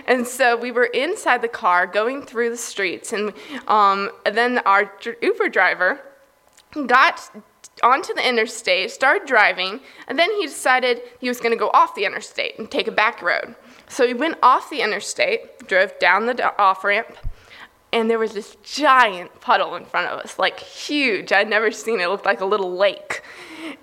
And 0.07 0.27
so 0.27 0.57
we 0.57 0.71
were 0.71 0.87
inside 0.87 1.43
the 1.43 1.49
car 1.49 1.87
going 1.87 2.23
through 2.23 2.51
the 2.51 2.57
streets, 2.57 3.13
and, 3.13 3.33
um, 3.67 4.11
and 4.25 4.37
then 4.37 4.59
our 4.61 4.93
Uber 5.21 5.49
driver 5.49 6.01
got 6.87 7.31
onto 7.83 8.15
the 8.15 8.27
interstate, 8.27 8.91
started 8.91 9.27
driving, 9.27 9.81
and 10.07 10.19
then 10.19 10.31
he 10.33 10.47
decided 10.47 11.03
he 11.19 11.29
was 11.29 11.41
going 11.41 11.53
to 11.53 11.59
go 11.59 11.71
off 11.71 11.95
the 11.95 12.05
interstate 12.05 12.59
and 12.59 12.71
take 12.71 12.87
a 12.87 12.93
back 12.93 13.21
road. 13.23 13.55
So 13.89 14.07
he 14.07 14.15
went 14.15 14.39
off 14.43 14.71
the 14.71 14.83
interstate, 14.83 15.67
drove 15.67 15.99
down 15.99 16.27
the 16.27 16.57
off 16.61 16.85
ramp, 16.85 17.17
and 17.93 18.09
there 18.09 18.19
was 18.19 18.33
this 18.33 18.57
giant 18.63 19.41
puddle 19.41 19.75
in 19.75 19.85
front 19.85 20.09
of 20.09 20.21
us, 20.21 20.39
like 20.39 20.61
huge. 20.61 21.33
I'd 21.33 21.49
never 21.49 21.71
seen 21.71 22.01
it. 22.01 22.05
It 22.05 22.09
looked 22.09 22.27
like 22.27 22.41
a 22.41 22.47
little 22.47 22.77
lake. 22.77 23.23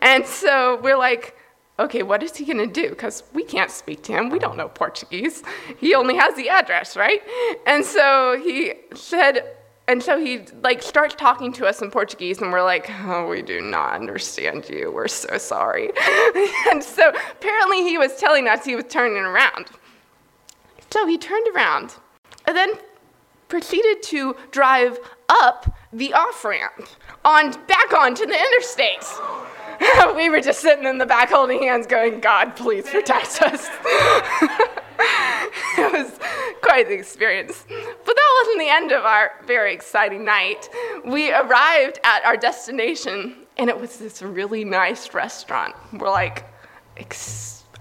And 0.01 0.25
so 0.25 0.79
we're 0.81 0.97
like, 0.97 1.35
okay, 1.79 2.03
what 2.03 2.23
is 2.23 2.35
he 2.35 2.45
going 2.45 2.57
to 2.57 2.67
do? 2.67 2.89
Because 2.89 3.23
we 3.33 3.43
can't 3.43 3.69
speak 3.69 4.03
to 4.03 4.13
him. 4.13 4.29
We 4.29 4.39
don't 4.39 4.57
know 4.57 4.69
Portuguese. 4.69 5.43
He 5.77 5.93
only 5.93 6.15
has 6.15 6.35
the 6.35 6.49
address, 6.49 6.95
right? 6.95 7.21
And 7.65 7.83
so 7.83 8.41
he 8.43 8.73
said, 8.95 9.57
and 9.89 10.03
so 10.03 10.19
he 10.19 10.41
like 10.63 10.83
starts 10.83 11.15
talking 11.15 11.53
to 11.53 11.65
us 11.65 11.81
in 11.81 11.91
Portuguese, 11.91 12.41
and 12.41 12.51
we're 12.51 12.63
like, 12.63 12.91
"Oh, 13.05 13.25
we 13.29 13.41
do 13.41 13.61
not 13.61 13.93
understand 13.93 14.67
you. 14.67 14.91
We're 14.91 15.07
so 15.07 15.37
sorry." 15.37 15.91
and 16.69 16.83
so 16.83 17.13
apparently 17.31 17.83
he 17.83 17.97
was 17.97 18.17
telling 18.17 18.49
us 18.49 18.65
he 18.65 18.75
was 18.75 18.83
turning 18.89 19.23
around. 19.23 19.67
So 20.91 21.07
he 21.07 21.17
turned 21.17 21.47
around, 21.55 21.95
and 22.45 22.57
then 22.57 22.71
proceeded 23.47 24.03
to 24.03 24.35
drive 24.51 24.99
up 25.29 25.75
the 25.91 26.13
off 26.13 26.43
ramp 26.43 26.87
on 27.25 27.51
back 27.67 27.93
onto 27.93 28.25
the 28.25 28.37
interstate. 28.37 29.05
we 30.15 30.29
were 30.29 30.41
just 30.41 30.59
sitting 30.59 30.85
in 30.85 30.97
the 30.97 31.05
back 31.05 31.29
holding 31.29 31.61
hands, 31.61 31.85
going, 31.87 32.19
"God, 32.19 32.55
please 32.55 32.89
protect 32.89 33.41
us." 33.41 33.67
it 35.77 35.93
was 35.93 36.19
quite 36.61 36.87
the 36.87 36.93
experience. 36.93 37.63
But 37.67 38.15
that 38.15 38.43
wasn't 38.43 38.59
the 38.59 38.69
end 38.69 38.91
of 38.91 39.05
our 39.05 39.31
very 39.45 39.73
exciting 39.73 40.25
night. 40.25 40.69
We 41.05 41.31
arrived 41.31 41.99
at 42.03 42.25
our 42.25 42.37
destination, 42.37 43.35
and 43.57 43.69
it 43.69 43.79
was 43.79 43.97
this 43.97 44.21
really 44.21 44.65
nice 44.65 45.13
restaurant. 45.13 45.75
We're 45.93 46.09
like, 46.09 46.45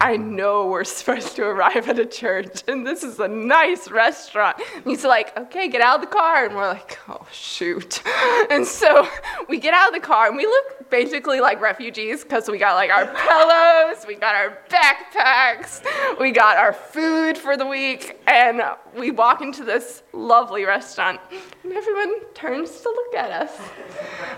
I 0.00 0.16
know 0.16 0.66
we're 0.66 0.84
supposed 1.00 1.36
to 1.36 1.44
arrive 1.44 1.88
at 1.88 1.98
a 1.98 2.06
church, 2.06 2.62
and 2.68 2.86
this 2.86 3.02
is 3.02 3.18
a 3.18 3.28
nice 3.28 3.90
restaurant. 3.90 4.58
And 4.74 4.84
he's 4.84 5.04
like, 5.04 5.36
okay, 5.36 5.68
get 5.68 5.80
out 5.80 5.96
of 5.96 6.00
the 6.02 6.14
car. 6.14 6.46
And 6.46 6.54
we're 6.54 6.68
like, 6.68 6.98
oh, 7.08 7.26
shoot. 7.32 8.02
And 8.48 8.66
so 8.66 9.08
we 9.48 9.58
get 9.58 9.74
out 9.74 9.88
of 9.88 9.94
the 9.94 10.06
car, 10.06 10.28
and 10.28 10.36
we 10.36 10.46
look 10.46 10.88
basically 10.88 11.40
like 11.40 11.60
refugees 11.60 12.22
because 12.22 12.48
we 12.48 12.58
got 12.58 12.74
like 12.74 12.90
our 12.90 13.06
pillows, 13.26 14.06
we 14.06 14.14
got 14.14 14.34
our 14.34 14.58
backpacks, 14.68 15.84
we 16.20 16.30
got 16.30 16.56
our 16.56 16.72
food 16.72 17.36
for 17.36 17.56
the 17.56 17.66
week, 17.66 18.20
and 18.26 18.62
we 18.94 19.10
walk 19.10 19.42
into 19.42 19.64
this 19.64 20.02
lovely 20.12 20.64
restaurant, 20.64 21.20
and 21.64 21.72
everyone 21.72 22.20
turns 22.34 22.80
to 22.80 22.88
look 22.88 23.14
at 23.14 23.30
us. 23.30 23.58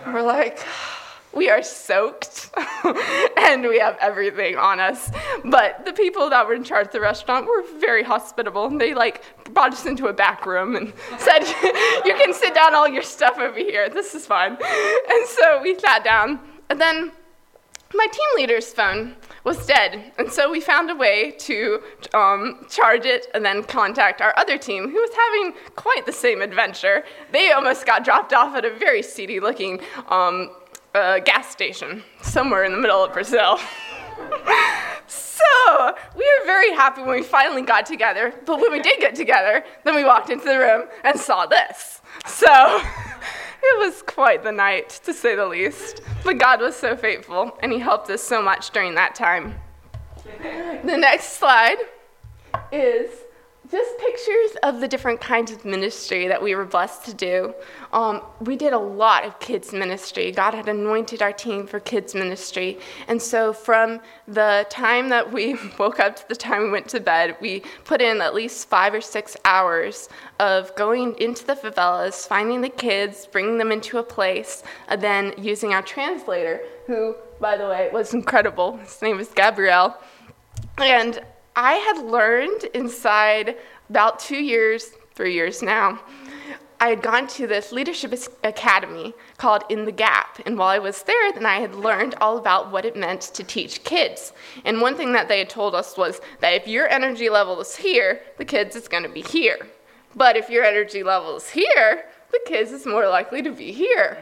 We're 0.07 0.23
like, 0.23 0.65
we 1.35 1.51
are 1.51 1.63
soaked 1.63 2.51
and 3.37 3.63
we 3.63 3.79
have 3.79 3.97
everything 4.01 4.57
on 4.57 4.81
us. 4.81 5.11
But 5.45 5.85
the 5.85 5.93
people 5.93 6.31
that 6.31 6.47
were 6.47 6.55
in 6.55 6.65
charge 6.65 6.87
of 6.87 6.93
the 6.93 7.01
restaurant 7.01 7.47
were 7.47 7.63
very 7.79 8.03
hospitable. 8.03 8.67
And 8.67 8.81
they 8.81 8.95
like 8.95 9.23
brought 9.53 9.73
us 9.73 9.87
into 9.87 10.07
a 10.07 10.13
back 10.13 10.47
room 10.47 10.75
and 10.77 10.93
said, 11.19 11.41
You 12.05 12.15
can 12.15 12.33
sit 12.33 12.55
down 12.55 12.75
all 12.75 12.89
your 12.89 13.03
stuff 13.03 13.39
over 13.39 13.59
here. 13.59 13.89
This 13.89 14.15
is 14.15 14.27
fine. 14.27 14.53
And 14.53 15.27
so 15.27 15.63
we 15.63 15.79
sat 15.79 16.05
down. 16.05 16.41
And 16.71 16.81
then 16.81 17.13
my 17.95 18.07
team 18.07 18.29
leader's 18.37 18.73
phone 18.73 19.17
was 19.45 19.65
dead. 19.67 20.13
And 20.19 20.31
so 20.31 20.51
we 20.51 20.61
found 20.61 20.91
a 20.91 20.95
way 20.95 21.31
to 21.39 21.81
um, 22.13 22.67
charge 22.69 23.07
it 23.07 23.29
and 23.35 23.45
then 23.45 23.63
contact 23.63 24.21
our 24.21 24.35
other 24.37 24.59
team, 24.59 24.91
who 24.91 25.01
was 25.01 25.11
having 25.15 25.55
quite 25.75 26.05
the 26.05 26.13
same 26.13 26.43
adventure. 26.43 27.05
They 27.33 27.53
almost 27.53 27.87
got 27.87 28.05
dropped 28.05 28.35
off 28.35 28.55
at 28.55 28.65
a 28.67 28.75
very 28.75 29.03
seedy 29.03 29.41
looking 29.41 29.81
um, 30.09 30.51
a 30.95 31.21
gas 31.21 31.49
station 31.51 32.03
somewhere 32.23 32.65
in 32.65 32.73
the 32.73 32.79
middle 32.79 33.05
of 33.05 33.13
Brazil. 33.13 33.59
so 35.07 35.95
we 36.17 36.25
were 36.25 36.47
very 36.47 36.73
happy 36.73 37.03
when 37.03 37.11
we 37.11 37.23
finally 37.23 37.63
got 37.63 37.87
together. 37.87 38.35
But 38.47 38.61
when 38.61 38.73
we 38.73 38.81
did 38.81 39.01
get 39.01 39.15
together, 39.15 39.65
then 39.85 39.95
we 39.95 40.05
walked 40.05 40.31
into 40.31 40.45
the 40.45 40.59
room 40.59 40.85
and 41.05 41.19
saw 41.19 41.47
this. 41.47 42.01
So 42.27 42.47
it 43.63 43.79
was 43.79 44.03
quite 44.03 44.43
the 44.43 44.53
night, 44.53 45.01
to 45.05 45.13
say 45.13 45.35
the 45.37 45.47
least. 45.47 46.03
But 46.25 46.39
God 46.39 46.61
was 46.61 46.77
so 46.77 46.97
faithful, 46.97 47.57
and 47.63 47.73
He 47.73 47.79
helped 47.79 48.11
us 48.11 48.23
so 48.23 48.43
much 48.43 48.71
during 48.71 48.95
that 48.95 49.15
time. 49.15 49.55
The 50.85 50.97
next 50.97 51.39
slide 51.39 51.79
is 52.73 53.11
just 53.71 53.99
pictures 53.99 54.57
of 54.63 54.81
the 54.81 54.89
different 54.89 55.21
kinds 55.21 55.51
of 55.51 55.65
ministry 55.65 56.27
that 56.27 56.43
we 56.43 56.55
were 56.55 56.65
blessed 56.65 57.05
to 57.05 57.15
do. 57.15 57.55
Um, 57.93 58.23
we 58.41 58.57
did 58.57 58.73
a 58.73 58.79
lot 58.79 59.25
of 59.25 59.39
kids' 59.41 59.73
ministry. 59.73 60.33
God 60.33 60.55
had 60.55 60.69
anointed 60.69 61.21
our 61.23 61.33
team 61.33 61.67
for 61.67 61.79
kids' 61.79 62.15
ministry. 62.15 62.79
And 63.09 63.21
so, 63.21 63.53
from 63.53 64.01
the 64.27 64.67
time 64.71 65.11
that 65.11 65.33
we 65.33 65.57
woke 65.79 66.01
up 66.01 66.17
to 66.17 66.29
the 66.29 66.37
time 66.37 66.63
we 66.63 66.71
went 66.71 66.89
to 66.89 67.01
bed, 67.01 67.37
we 67.41 67.63
put 67.85 68.01
in 68.01 68.21
at 68.21 68.35
least 68.35 68.69
five 68.69 68.95
or 68.95 69.01
six 69.01 69.37
hours 69.45 70.09
of 70.41 70.75
going 70.75 71.15
into 71.19 71.45
the 71.45 71.55
favelas, 71.55 72.27
finding 72.27 72.61
the 72.63 72.69
kids, 72.69 73.27
bringing 73.27 73.59
them 73.59 73.73
into 73.73 73.99
a 73.99 74.03
place, 74.03 74.63
and 74.89 75.03
then 75.03 75.35
using 75.37 75.75
our 75.75 75.83
translator, 75.83 76.61
who, 76.87 77.15
by 77.41 77.57
the 77.57 77.67
way, 77.67 77.91
was 77.93 78.15
incredible. 78.15 78.77
His 78.79 79.03
name 79.03 79.21
is 79.21 79.29
Gabriel. 79.29 79.95
And 80.79 81.21
I 81.59 81.73
had 81.73 82.07
learned 82.07 82.67
inside 82.73 83.57
about 83.91 84.21
two 84.21 84.37
years, 84.37 84.93
three 85.17 85.35
years 85.35 85.61
now, 85.61 85.99
I 86.79 86.91
had 86.91 87.03
gone 87.03 87.27
to 87.27 87.49
this 87.49 87.73
leadership 87.73 88.15
academy 88.45 89.13
called 89.39 89.65
In 89.69 89.85
the 89.85 89.91
Gap. 89.91 90.41
And 90.47 90.57
while 90.57 90.69
I 90.69 90.79
was 90.79 91.03
there, 91.03 91.33
then 91.33 91.45
I 91.45 91.59
had 91.59 91.75
learned 91.75 92.15
all 92.21 92.39
about 92.39 92.71
what 92.71 92.85
it 92.85 92.95
meant 92.95 93.23
to 93.23 93.43
teach 93.43 93.83
kids. 93.83 94.33
And 94.65 94.81
one 94.81 94.95
thing 94.95 95.13
that 95.15 95.27
they 95.27 95.41
had 95.41 95.51
told 95.51 95.75
us 95.75 95.97
was 95.97 96.21
that 96.39 96.55
if 96.55 96.69
your 96.69 96.89
energy 96.91 97.29
level 97.29 97.61
is 97.61 97.75
here, 97.75 98.21
the 98.37 98.45
kids 98.45 98.77
is 98.77 98.87
going 98.87 99.03
to 99.03 99.09
be 99.09 99.23
here. 99.23 99.59
But 100.15 100.37
if 100.37 100.49
your 100.49 100.63
energy 100.63 101.03
level 101.03 101.39
is 101.39 101.51
here, 101.51 102.05
the 102.31 102.41
kids 102.47 102.71
is 102.71 102.87
more 102.87 103.09
likely 103.09 103.43
to 103.43 103.51
be 103.51 103.73
here. 103.73 104.17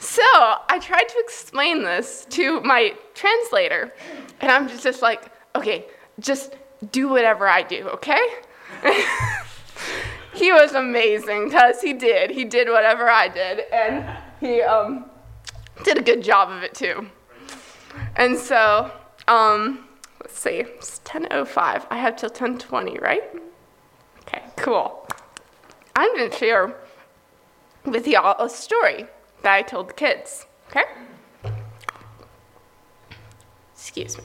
So 0.00 0.24
I 0.24 0.80
tried 0.82 1.08
to 1.10 1.18
explain 1.20 1.84
this 1.84 2.26
to 2.30 2.60
my 2.62 2.96
translator. 3.14 3.92
And 4.40 4.50
I'm 4.50 4.66
just, 4.66 4.82
just 4.82 5.00
like, 5.00 5.30
okay, 5.54 5.86
just 6.18 6.56
do 6.90 7.08
whatever 7.08 7.46
I 7.48 7.62
do, 7.62 7.88
okay? 7.88 8.20
he 10.34 10.52
was 10.52 10.72
amazing 10.72 11.46
because 11.46 11.80
he 11.80 11.92
did. 11.92 12.30
He 12.30 12.44
did 12.44 12.68
whatever 12.68 13.08
I 13.08 13.28
did, 13.28 13.60
and 13.72 14.08
he 14.40 14.62
um, 14.62 15.06
did 15.84 15.98
a 15.98 16.02
good 16.02 16.22
job 16.22 16.50
of 16.50 16.62
it 16.62 16.74
too. 16.74 17.08
And 18.16 18.36
so, 18.36 18.90
um, 19.28 19.86
let's 20.20 20.38
see, 20.38 20.60
it's 20.60 21.00
10:05. 21.04 21.86
I 21.90 21.96
have 21.96 22.16
till 22.16 22.30
10:20, 22.30 23.00
right? 23.00 23.22
Okay, 24.20 24.42
cool. 24.56 25.06
I'm 25.94 26.16
gonna 26.16 26.32
share 26.32 26.74
with 27.84 28.06
y'all 28.06 28.42
a 28.44 28.48
story 28.48 29.06
that 29.42 29.52
I 29.52 29.62
told 29.62 29.90
the 29.90 29.94
kids. 29.94 30.46
Okay? 30.70 30.84
Excuse 33.74 34.16
me. 34.16 34.24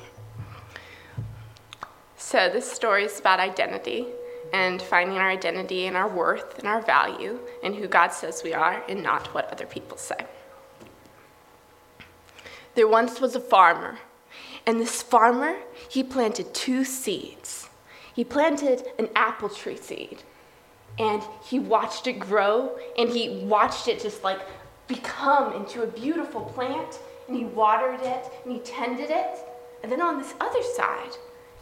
So, 2.29 2.49
this 2.49 2.69
story 2.69 3.05
is 3.05 3.21
about 3.21 3.39
identity 3.39 4.05
and 4.51 4.81
finding 4.81 5.17
our 5.17 5.29
identity 5.29 5.87
and 5.87 5.95
our 5.95 6.09
worth 6.09 6.59
and 6.59 6.67
our 6.67 6.81
value 6.81 7.39
and 7.63 7.73
who 7.73 7.87
God 7.87 8.09
says 8.09 8.41
we 8.43 8.53
are 8.53 8.83
and 8.89 9.01
not 9.01 9.33
what 9.33 9.49
other 9.49 9.65
people 9.65 9.95
say. 9.95 10.17
There 12.75 12.85
once 12.85 13.21
was 13.21 13.37
a 13.37 13.39
farmer, 13.39 13.99
and 14.65 14.77
this 14.77 15.01
farmer, 15.01 15.55
he 15.87 16.03
planted 16.03 16.53
two 16.53 16.83
seeds. 16.83 17.69
He 18.13 18.25
planted 18.25 18.83
an 18.99 19.07
apple 19.15 19.47
tree 19.47 19.77
seed, 19.77 20.23
and 20.99 21.23
he 21.45 21.59
watched 21.59 22.07
it 22.07 22.19
grow, 22.19 22.77
and 22.97 23.09
he 23.09 23.45
watched 23.45 23.87
it 23.87 24.01
just 24.01 24.25
like 24.25 24.41
become 24.89 25.53
into 25.53 25.83
a 25.83 25.87
beautiful 25.87 26.41
plant, 26.41 26.99
and 27.29 27.37
he 27.37 27.45
watered 27.45 28.01
it, 28.01 28.25
and 28.43 28.51
he 28.51 28.59
tended 28.59 29.11
it. 29.11 29.39
And 29.81 29.89
then 29.89 30.01
on 30.01 30.17
this 30.17 30.33
other 30.41 30.63
side, 30.75 31.15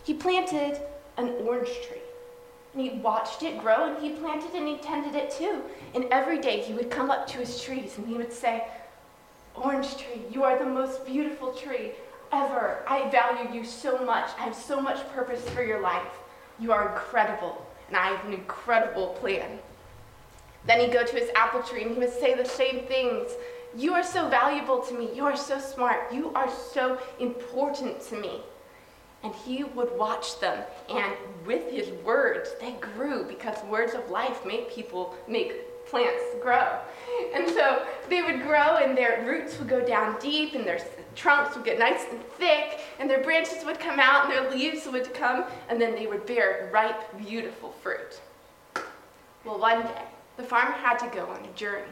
he 0.05 0.13
planted 0.13 0.79
an 1.17 1.29
orange 1.43 1.69
tree. 1.87 2.01
And 2.73 2.81
he 2.83 2.99
watched 2.99 3.41
it 3.41 3.59
grow 3.59 3.89
and 3.89 4.03
he 4.03 4.11
planted 4.11 4.53
and 4.53 4.67
he 4.67 4.77
tended 4.77 5.15
it 5.15 5.31
too. 5.31 5.61
And 5.95 6.05
every 6.11 6.39
day 6.39 6.61
he 6.61 6.73
would 6.73 6.91
come 6.91 7.09
up 7.09 7.25
to 7.27 7.39
his 7.39 7.59
trees 7.61 7.97
and 7.97 8.07
he 8.07 8.13
would 8.13 8.31
say, 8.31 8.65
Orange 9.55 9.97
tree, 9.97 10.21
you 10.29 10.43
are 10.43 10.59
the 10.59 10.65
most 10.65 11.05
beautiful 11.05 11.53
tree 11.53 11.91
ever. 12.31 12.83
I 12.87 13.09
value 13.09 13.53
you 13.53 13.65
so 13.65 13.97
much. 14.05 14.29
I 14.37 14.43
have 14.43 14.55
so 14.55 14.81
much 14.81 15.07
purpose 15.09 15.47
for 15.49 15.63
your 15.63 15.79
life. 15.79 16.19
You 16.59 16.73
are 16.73 16.89
incredible, 16.89 17.65
and 17.87 17.95
I 17.95 18.07
have 18.07 18.25
an 18.25 18.33
incredible 18.33 19.07
plan. 19.21 19.59
Then 20.67 20.81
he'd 20.81 20.91
go 20.91 21.05
to 21.05 21.15
his 21.15 21.29
apple 21.35 21.63
tree 21.63 21.83
and 21.83 21.93
he 21.93 21.99
would 21.99 22.13
say 22.13 22.33
the 22.33 22.43
same 22.43 22.85
things. 22.85 23.31
You 23.77 23.93
are 23.93 24.03
so 24.03 24.27
valuable 24.27 24.79
to 24.81 24.93
me. 24.93 25.09
You 25.15 25.23
are 25.25 25.37
so 25.37 25.57
smart. 25.59 26.11
You 26.11 26.33
are 26.33 26.49
so 26.51 26.99
important 27.19 28.01
to 28.09 28.15
me 28.19 28.41
and 29.25 29.33
he 29.33 29.63
would 29.63 29.91
watch 29.97 30.39
them 30.39 30.63
and 30.89 31.13
with 31.45 31.69
his 31.71 31.89
words 32.05 32.51
they 32.61 32.73
grew 32.73 33.25
because 33.25 33.61
words 33.65 33.93
of 33.95 34.09
life 34.09 34.45
make 34.45 34.71
people 34.71 35.15
make 35.27 35.65
plants 35.85 36.23
grow. 36.41 36.79
And 37.33 37.47
so 37.49 37.85
they 38.09 38.21
would 38.21 38.41
grow, 38.41 38.77
and 38.77 38.97
their 38.97 39.23
roots 39.25 39.57
would 39.59 39.67
go 39.67 39.85
down 39.85 40.19
deep, 40.19 40.55
and 40.55 40.65
their 40.65 40.79
trunks 41.15 41.55
would 41.55 41.65
get 41.65 41.79
nice 41.79 42.05
and 42.11 42.21
thick, 42.37 42.79
and 42.99 43.09
their 43.09 43.23
branches 43.23 43.63
would 43.65 43.79
come 43.79 43.99
out, 43.99 44.25
and 44.25 44.33
their 44.33 44.49
leaves 44.49 44.87
would 44.87 45.13
come, 45.13 45.45
and 45.69 45.79
then 45.79 45.93
they 45.95 46.07
would 46.07 46.25
bear 46.25 46.69
ripe, 46.73 47.17
beautiful 47.17 47.71
fruit. 47.83 48.19
Well, 49.43 49.59
one 49.59 49.83
day, 49.83 50.03
the 50.37 50.43
farmer 50.43 50.71
had 50.71 50.97
to 50.99 51.15
go 51.15 51.27
on 51.27 51.45
a 51.45 51.51
journey. 51.55 51.85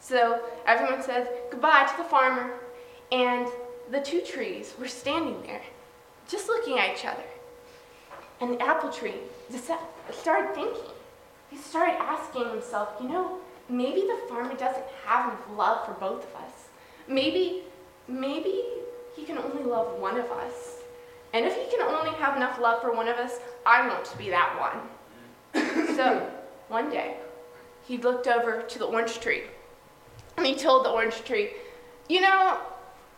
So 0.00 0.40
everyone 0.66 1.02
says 1.02 1.26
goodbye 1.50 1.86
to 1.90 2.02
the 2.02 2.08
farmer, 2.08 2.52
and 3.10 3.48
the 3.90 4.00
two 4.00 4.20
trees 4.20 4.74
were 4.78 4.86
standing 4.86 5.42
there, 5.42 5.62
just 6.28 6.46
looking 6.46 6.78
at 6.78 6.96
each 6.96 7.04
other. 7.04 7.24
And 8.40 8.54
the 8.54 8.62
apple 8.62 8.90
tree 8.90 9.14
started 10.12 10.54
thinking. 10.54 10.92
He 11.50 11.56
started 11.56 11.94
asking 12.00 12.48
himself, 12.50 12.90
you 13.00 13.08
know, 13.08 13.38
maybe 13.68 14.02
the 14.02 14.18
farmer 14.28 14.54
doesn't 14.54 14.84
have 15.04 15.30
enough 15.30 15.48
love 15.56 15.86
for 15.86 15.92
both 15.94 16.24
of 16.24 16.42
us. 16.42 16.68
Maybe, 17.08 17.62
maybe 18.06 18.62
he 19.16 19.24
can 19.24 19.38
only 19.38 19.64
love 19.64 19.98
one 19.98 20.18
of 20.18 20.30
us. 20.30 20.76
And 21.32 21.44
if 21.44 21.56
he 21.56 21.70
can 21.70 21.82
only 21.82 22.10
have 22.18 22.36
enough 22.36 22.58
love 22.60 22.80
for 22.80 22.92
one 22.92 23.08
of 23.08 23.16
us, 23.16 23.38
I 23.66 23.86
want 23.88 24.04
to 24.06 24.18
be 24.18 24.30
that 24.30 24.58
one. 24.58 25.96
so, 25.96 26.30
one 26.68 26.90
day, 26.90 27.16
he 27.86 27.98
looked 27.98 28.26
over 28.26 28.62
to 28.62 28.78
the 28.78 28.84
orange 28.84 29.20
tree 29.20 29.42
and 30.36 30.46
he 30.46 30.54
told 30.54 30.84
the 30.84 30.90
orange 30.90 31.24
tree, 31.24 31.50
You 32.08 32.20
know, 32.20 32.58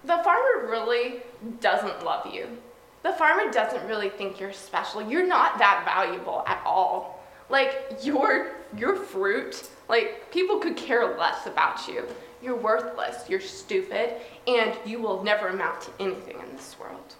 the 0.05 0.19
farmer 0.25 0.69
really 0.69 1.21
doesn't 1.61 2.05
love 2.05 2.33
you. 2.33 2.59
The 3.03 3.13
farmer 3.13 3.51
doesn't 3.51 3.87
really 3.87 4.11
think 4.11 4.39
you're 4.39 4.53
special. 4.53 5.03
You're 5.03 5.27
not 5.27 5.59
that 5.59 5.83
valuable 5.85 6.45
at 6.47 6.63
all. 6.67 7.25
Like, 7.49 7.99
your, 8.03 8.53
your 8.77 8.95
fruit, 8.95 9.69
like, 9.89 10.31
people 10.31 10.59
could 10.59 10.77
care 10.77 11.17
less 11.17 11.47
about 11.47 11.89
you. 11.89 12.05
You're 12.43 12.57
worthless, 12.57 13.29
you're 13.29 13.41
stupid, 13.41 14.15
and 14.47 14.75
you 14.87 15.01
will 15.01 15.23
never 15.23 15.49
amount 15.49 15.81
to 15.83 15.91
anything 15.99 16.39
in 16.41 16.57
this 16.57 16.77
world. 16.79 17.15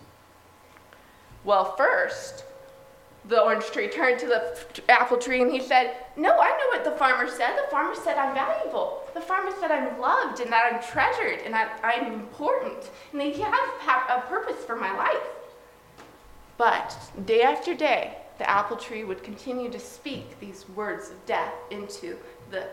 Well, 1.45 1.75
first, 1.77 2.45
the 3.27 3.41
orange 3.41 3.65
tree 3.67 3.89
turned 3.89 4.19
to 4.21 4.27
the 4.27 4.59
apple 4.89 5.19
tree 5.19 5.43
and 5.43 5.51
he 5.51 5.61
said, 5.61 5.97
No, 6.17 6.39
I 6.39 6.49
know 6.49 6.67
what 6.69 6.85
the 6.85 6.99
farmer 6.99 7.29
said. 7.29 7.57
The 7.57 7.71
farmer 7.71 7.95
said 7.95 8.17
I'm 8.17 8.35
valuable. 8.35 9.03
The 9.15 9.21
farmer 9.21 9.53
said 9.61 9.71
I'm 9.71 10.01
loved 10.01 10.41
and 10.41 10.51
that 10.51 10.73
I'm 10.73 10.83
treasured 10.83 11.41
and 11.45 11.53
that 11.53 11.81
I'm 11.83 12.13
important 12.13 12.91
and 13.13 13.21
that 13.21 13.35
he 13.35 13.43
has 13.43 13.71
a 14.09 14.21
purpose 14.29 14.65
for 14.65 14.77
my 14.77 14.95
life. 14.97 15.23
But 16.61 16.95
day 17.25 17.41
after 17.41 17.75
day, 17.75 18.19
the 18.37 18.47
apple 18.47 18.77
tree 18.77 19.03
would 19.03 19.23
continue 19.23 19.71
to 19.71 19.79
speak 19.79 20.39
these 20.41 20.69
words 20.69 21.09
of 21.09 21.25
death 21.25 21.55
into 21.71 22.19
the 22.51 22.67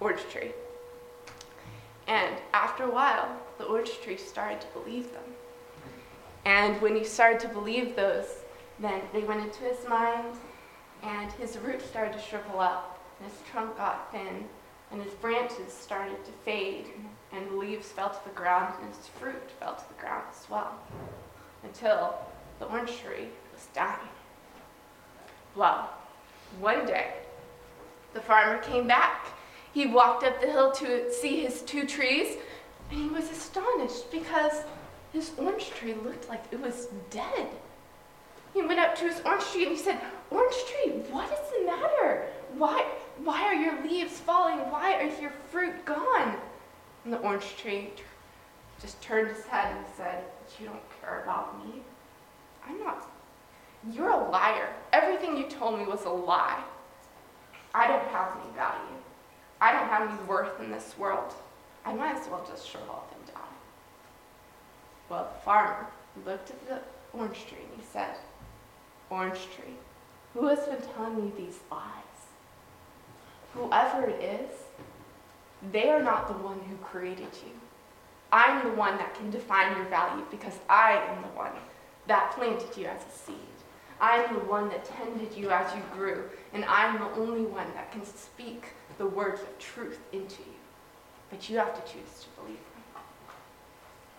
orange 0.00 0.20
tree. 0.30 0.50
And 2.06 2.36
after 2.52 2.84
a 2.84 2.90
while, 2.90 3.40
the 3.56 3.64
orange 3.64 3.98
tree 4.02 4.18
started 4.18 4.60
to 4.60 4.66
believe 4.78 5.10
them. 5.14 5.22
And 6.44 6.78
when 6.82 6.94
he 6.94 7.02
started 7.02 7.40
to 7.40 7.48
believe 7.48 7.96
those, 7.96 8.26
then 8.78 9.00
they 9.14 9.22
went 9.22 9.46
into 9.46 9.60
his 9.60 9.88
mind, 9.88 10.36
and 11.02 11.32
his 11.32 11.56
roots 11.56 11.86
started 11.86 12.12
to 12.12 12.20
shrivel 12.20 12.60
up, 12.60 13.02
and 13.18 13.30
his 13.30 13.40
trunk 13.50 13.78
got 13.78 14.12
thin, 14.12 14.44
and 14.92 15.02
his 15.02 15.14
branches 15.14 15.72
started 15.72 16.22
to 16.26 16.32
fade, 16.44 16.88
and 17.32 17.50
the 17.50 17.56
leaves 17.56 17.90
fell 17.90 18.10
to 18.10 18.24
the 18.28 18.36
ground, 18.36 18.74
and 18.82 18.94
his 18.94 19.06
fruit 19.06 19.50
fell 19.58 19.74
to 19.74 19.88
the 19.88 20.02
ground 20.02 20.24
as 20.30 20.50
well. 20.50 20.74
Until 21.64 22.14
the 22.60 22.66
orange 22.66 22.96
tree 22.98 23.26
was 23.52 23.66
dying. 23.74 23.98
Well, 25.56 25.90
one 26.60 26.86
day, 26.86 27.14
the 28.14 28.20
farmer 28.20 28.58
came 28.58 28.86
back. 28.86 29.26
He 29.72 29.86
walked 29.86 30.22
up 30.22 30.40
the 30.40 30.46
hill 30.46 30.70
to 30.72 31.12
see 31.12 31.40
his 31.40 31.62
two 31.62 31.86
trees, 31.86 32.36
and 32.90 33.00
he 33.00 33.08
was 33.08 33.30
astonished 33.30 34.10
because 34.12 34.62
his 35.12 35.32
orange 35.38 35.70
tree 35.70 35.94
looked 35.94 36.28
like 36.28 36.44
it 36.52 36.60
was 36.60 36.88
dead. 37.08 37.48
He 38.52 38.62
went 38.62 38.80
up 38.80 38.94
to 38.96 39.04
his 39.04 39.20
orange 39.24 39.44
tree 39.44 39.62
and 39.62 39.72
he 39.72 39.78
said, 39.78 40.00
Orange 40.30 40.54
tree, 40.66 40.92
what 41.10 41.32
is 41.32 41.38
the 41.50 41.66
matter? 41.66 42.26
Why, 42.56 42.84
why 43.22 43.42
are 43.44 43.54
your 43.54 43.82
leaves 43.82 44.18
falling? 44.18 44.58
Why 44.70 45.00
is 45.00 45.20
your 45.20 45.32
fruit 45.50 45.84
gone? 45.84 46.36
And 47.04 47.12
the 47.12 47.18
orange 47.18 47.56
tree 47.56 47.90
just 48.80 49.00
turned 49.00 49.28
his 49.28 49.44
head 49.46 49.76
and 49.76 49.86
said, 49.96 50.24
You 50.58 50.66
don't 50.66 51.00
care 51.00 51.22
about 51.22 51.64
me? 51.64 51.82
I'm 52.66 52.78
not. 52.80 53.10
You're 53.92 54.10
a 54.10 54.30
liar. 54.30 54.68
Everything 54.92 55.36
you 55.36 55.48
told 55.48 55.78
me 55.78 55.86
was 55.86 56.04
a 56.04 56.10
lie. 56.10 56.62
I 57.74 57.86
don't 57.86 58.06
have 58.08 58.36
any 58.42 58.54
value. 58.54 58.96
I 59.60 59.72
don't 59.72 59.88
have 59.88 60.10
any 60.10 60.22
worth 60.28 60.60
in 60.60 60.70
this 60.70 60.94
world. 60.98 61.32
I 61.84 61.94
might 61.94 62.16
as 62.16 62.28
well 62.28 62.44
just 62.46 62.68
shrivel 62.68 62.94
up 62.94 63.14
and 63.16 63.34
die. 63.34 63.40
Well, 65.08 65.30
the 65.32 65.40
farmer 65.40 65.86
looked 66.26 66.50
at 66.50 66.68
the 66.68 66.80
orange 67.12 67.46
tree 67.46 67.58
and 67.70 67.80
he 67.80 67.86
said, 67.86 68.16
Orange 69.08 69.40
tree, 69.56 69.74
who 70.34 70.46
has 70.46 70.60
been 70.60 70.80
telling 70.94 71.16
you 71.16 71.32
these 71.36 71.58
lies? 71.70 71.82
Whoever 73.54 74.08
it 74.08 74.22
is, 74.22 74.50
they 75.72 75.88
are 75.90 76.02
not 76.02 76.28
the 76.28 76.34
one 76.34 76.60
who 76.68 76.76
created 76.76 77.28
you. 77.44 77.52
I'm 78.32 78.64
the 78.68 78.74
one 78.74 78.96
that 78.98 79.14
can 79.14 79.30
define 79.30 79.76
your 79.76 79.86
value 79.86 80.24
because 80.30 80.58
I 80.68 80.92
am 80.92 81.22
the 81.22 81.28
one 81.28 81.52
that 82.10 82.32
planted 82.32 82.76
you 82.76 82.86
as 82.86 83.00
a 83.06 83.16
seed. 83.16 83.36
I'm 84.00 84.34
the 84.34 84.40
one 84.40 84.68
that 84.70 84.84
tended 84.84 85.32
you 85.32 85.50
as 85.50 85.72
you 85.72 85.80
grew, 85.94 86.24
and 86.52 86.64
I'm 86.64 86.98
the 86.98 87.08
only 87.12 87.42
one 87.42 87.68
that 87.74 87.92
can 87.92 88.04
speak 88.04 88.64
the 88.98 89.06
words 89.06 89.40
of 89.42 89.58
truth 89.60 90.00
into 90.12 90.42
you. 90.42 90.58
But 91.30 91.48
you 91.48 91.58
have 91.58 91.72
to 91.72 91.92
choose 91.92 92.24
to 92.24 92.40
believe 92.40 92.56
them. 92.56 93.02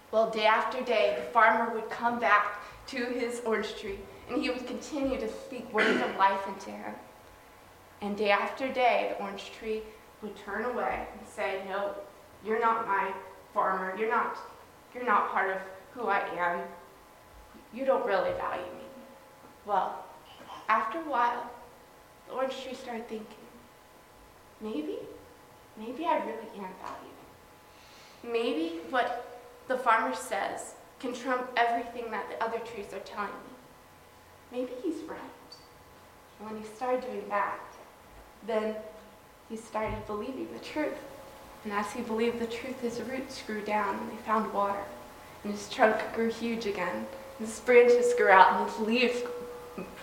Well, 0.10 0.30
day 0.30 0.46
after 0.46 0.82
day, 0.82 1.18
the 1.20 1.32
farmer 1.34 1.74
would 1.74 1.90
come 1.90 2.18
back 2.18 2.64
to 2.88 2.98
his 3.08 3.42
orange 3.46 3.76
tree, 3.76 4.00
and 4.30 4.42
he 4.42 4.50
would 4.50 4.66
continue 4.68 5.20
to 5.20 5.28
speak 5.28 5.74
words 5.74 6.00
of 6.02 6.16
life 6.16 6.48
into 6.48 6.72
him. 6.72 6.94
And 8.00 8.16
day 8.16 8.32
after 8.32 8.72
day, 8.72 9.14
the 9.18 9.22
orange 9.22 9.52
tree 9.52 9.82
would 10.22 10.38
turn 10.38 10.64
away 10.64 11.08
and 11.20 11.28
say, 11.28 11.62
No, 11.68 11.94
you're 12.46 12.62
not 12.62 12.88
my 12.88 13.12
farmer. 13.54 13.94
You're 13.98 14.10
not, 14.10 14.38
you're 14.96 15.06
not 15.06 15.30
part 15.32 15.50
of 15.50 15.58
who 15.94 16.08
I 16.08 16.20
am 16.38 16.62
you 17.74 17.86
don't 17.86 18.06
really 18.06 18.34
value 18.34 18.64
me. 18.64 18.88
Well, 19.66 20.04
after 20.68 21.00
a 21.00 21.04
while, 21.04 21.50
the 22.28 22.34
orange 22.34 22.62
tree 22.64 22.74
started 22.74 23.08
thinking, 23.08 23.28
maybe, 24.62 25.00
maybe 25.78 26.06
I 26.06 26.18
really 26.20 26.50
am 26.58 26.74
valued. 26.82 27.12
Maybe 28.24 28.80
what 28.90 29.40
the 29.68 29.78
farmer 29.78 30.16
says 30.16 30.76
can 31.00 31.14
trump 31.14 31.50
everything 31.58 32.12
that 32.12 32.30
the 32.30 32.44
other 32.44 32.60
trees 32.60 32.94
are 32.94 33.00
telling 33.00 33.30
me. 33.30 33.52
Maybe 34.52 34.72
he's 34.84 35.02
right. 35.04 35.20
And 36.40 36.50
when 36.50 36.62
he 36.62 36.68
started 36.68 37.02
doing 37.02 37.28
that, 37.30 37.60
then 38.46 38.76
he 39.50 39.56
started 39.56 40.06
believing 40.08 40.48
the 40.54 40.60
truth. 40.60 40.98
And 41.64 41.74
as 41.74 41.92
he 41.92 42.02
believed 42.02 42.40
the 42.40 42.48
truth, 42.48 42.80
his 42.82 43.02
roots 43.02 43.42
grew 43.46 43.62
down 43.62 43.98
and 43.98 44.12
they 44.12 44.22
found 44.24 44.54
water. 44.54 44.84
And 45.44 45.54
his 45.54 45.70
trunk 45.70 45.98
grew 46.14 46.30
huge 46.30 46.66
again. 46.66 47.06
His 47.42 47.60
branches 47.62 48.14
grew 48.14 48.30
out 48.30 48.54
and 48.54 48.70
his 48.70 48.80
leaves 48.82 49.24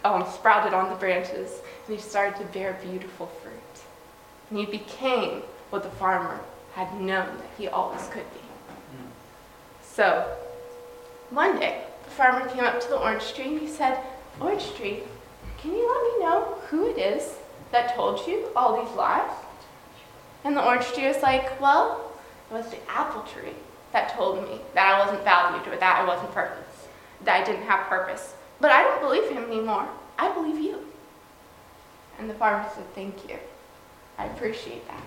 um, 0.05 0.27
sprouted 0.27 0.75
on 0.75 0.91
the 0.91 0.97
branches, 0.97 1.53
and 1.87 1.97
he 1.97 2.03
started 2.03 2.37
to 2.41 2.45
bear 2.53 2.77
beautiful 2.83 3.27
fruit. 3.27 3.53
And 4.51 4.59
he 4.59 4.67
became 4.67 5.43
what 5.71 5.85
the 5.85 5.91
farmer 5.91 6.41
had 6.75 6.93
known 6.95 7.37
that 7.37 7.51
he 7.57 7.69
always 7.69 8.09
could 8.09 8.29
be. 8.33 8.41
So, 9.83 10.37
one 11.31 11.61
day, 11.61 11.85
the 12.05 12.11
farmer 12.11 12.49
came 12.49 12.65
up 12.65 12.81
to 12.81 12.89
the 12.89 12.99
orange 12.99 13.33
tree 13.35 13.49
and 13.49 13.61
he 13.61 13.69
said, 13.69 14.01
Orange 14.41 14.75
tree, 14.75 15.03
can 15.59 15.73
you 15.73 15.89
let 15.89 16.19
me 16.19 16.25
know 16.25 16.59
who 16.69 16.89
it 16.89 16.99
is 16.99 17.37
that 17.71 17.95
told 17.95 18.27
you 18.27 18.49
all 18.57 18.85
these 18.85 18.97
lies? 18.97 19.31
And 20.43 20.57
the 20.57 20.65
orange 20.65 20.87
tree 20.93 21.07
was 21.07 21.23
like, 21.23 21.61
Well, 21.61 22.13
it 22.51 22.55
was 22.55 22.69
the 22.71 22.79
apple 22.91 23.23
tree 23.23 23.55
that 23.93 24.15
told 24.15 24.43
me 24.43 24.61
that 24.75 24.95
I 24.95 24.99
wasn't 25.05 25.23
valued 25.23 25.67
or 25.69 25.77
that 25.77 26.01
I 26.01 26.05
wasn't 26.05 26.33
perfect 26.33 26.68
that 27.25 27.43
I 27.43 27.45
didn't 27.45 27.67
have 27.67 27.89
purpose. 27.89 28.35
But 28.61 28.71
I 28.71 28.83
don't 28.83 29.01
believe 29.01 29.29
him 29.31 29.45
anymore. 29.45 29.89
I 30.19 30.33
believe 30.33 30.59
you. 30.59 30.85
And 32.19 32.29
the 32.29 32.35
farmer 32.35 32.69
said, 32.75 32.93
Thank 32.95 33.29
you. 33.29 33.39
I 34.19 34.27
appreciate 34.27 34.87
that. 34.89 35.03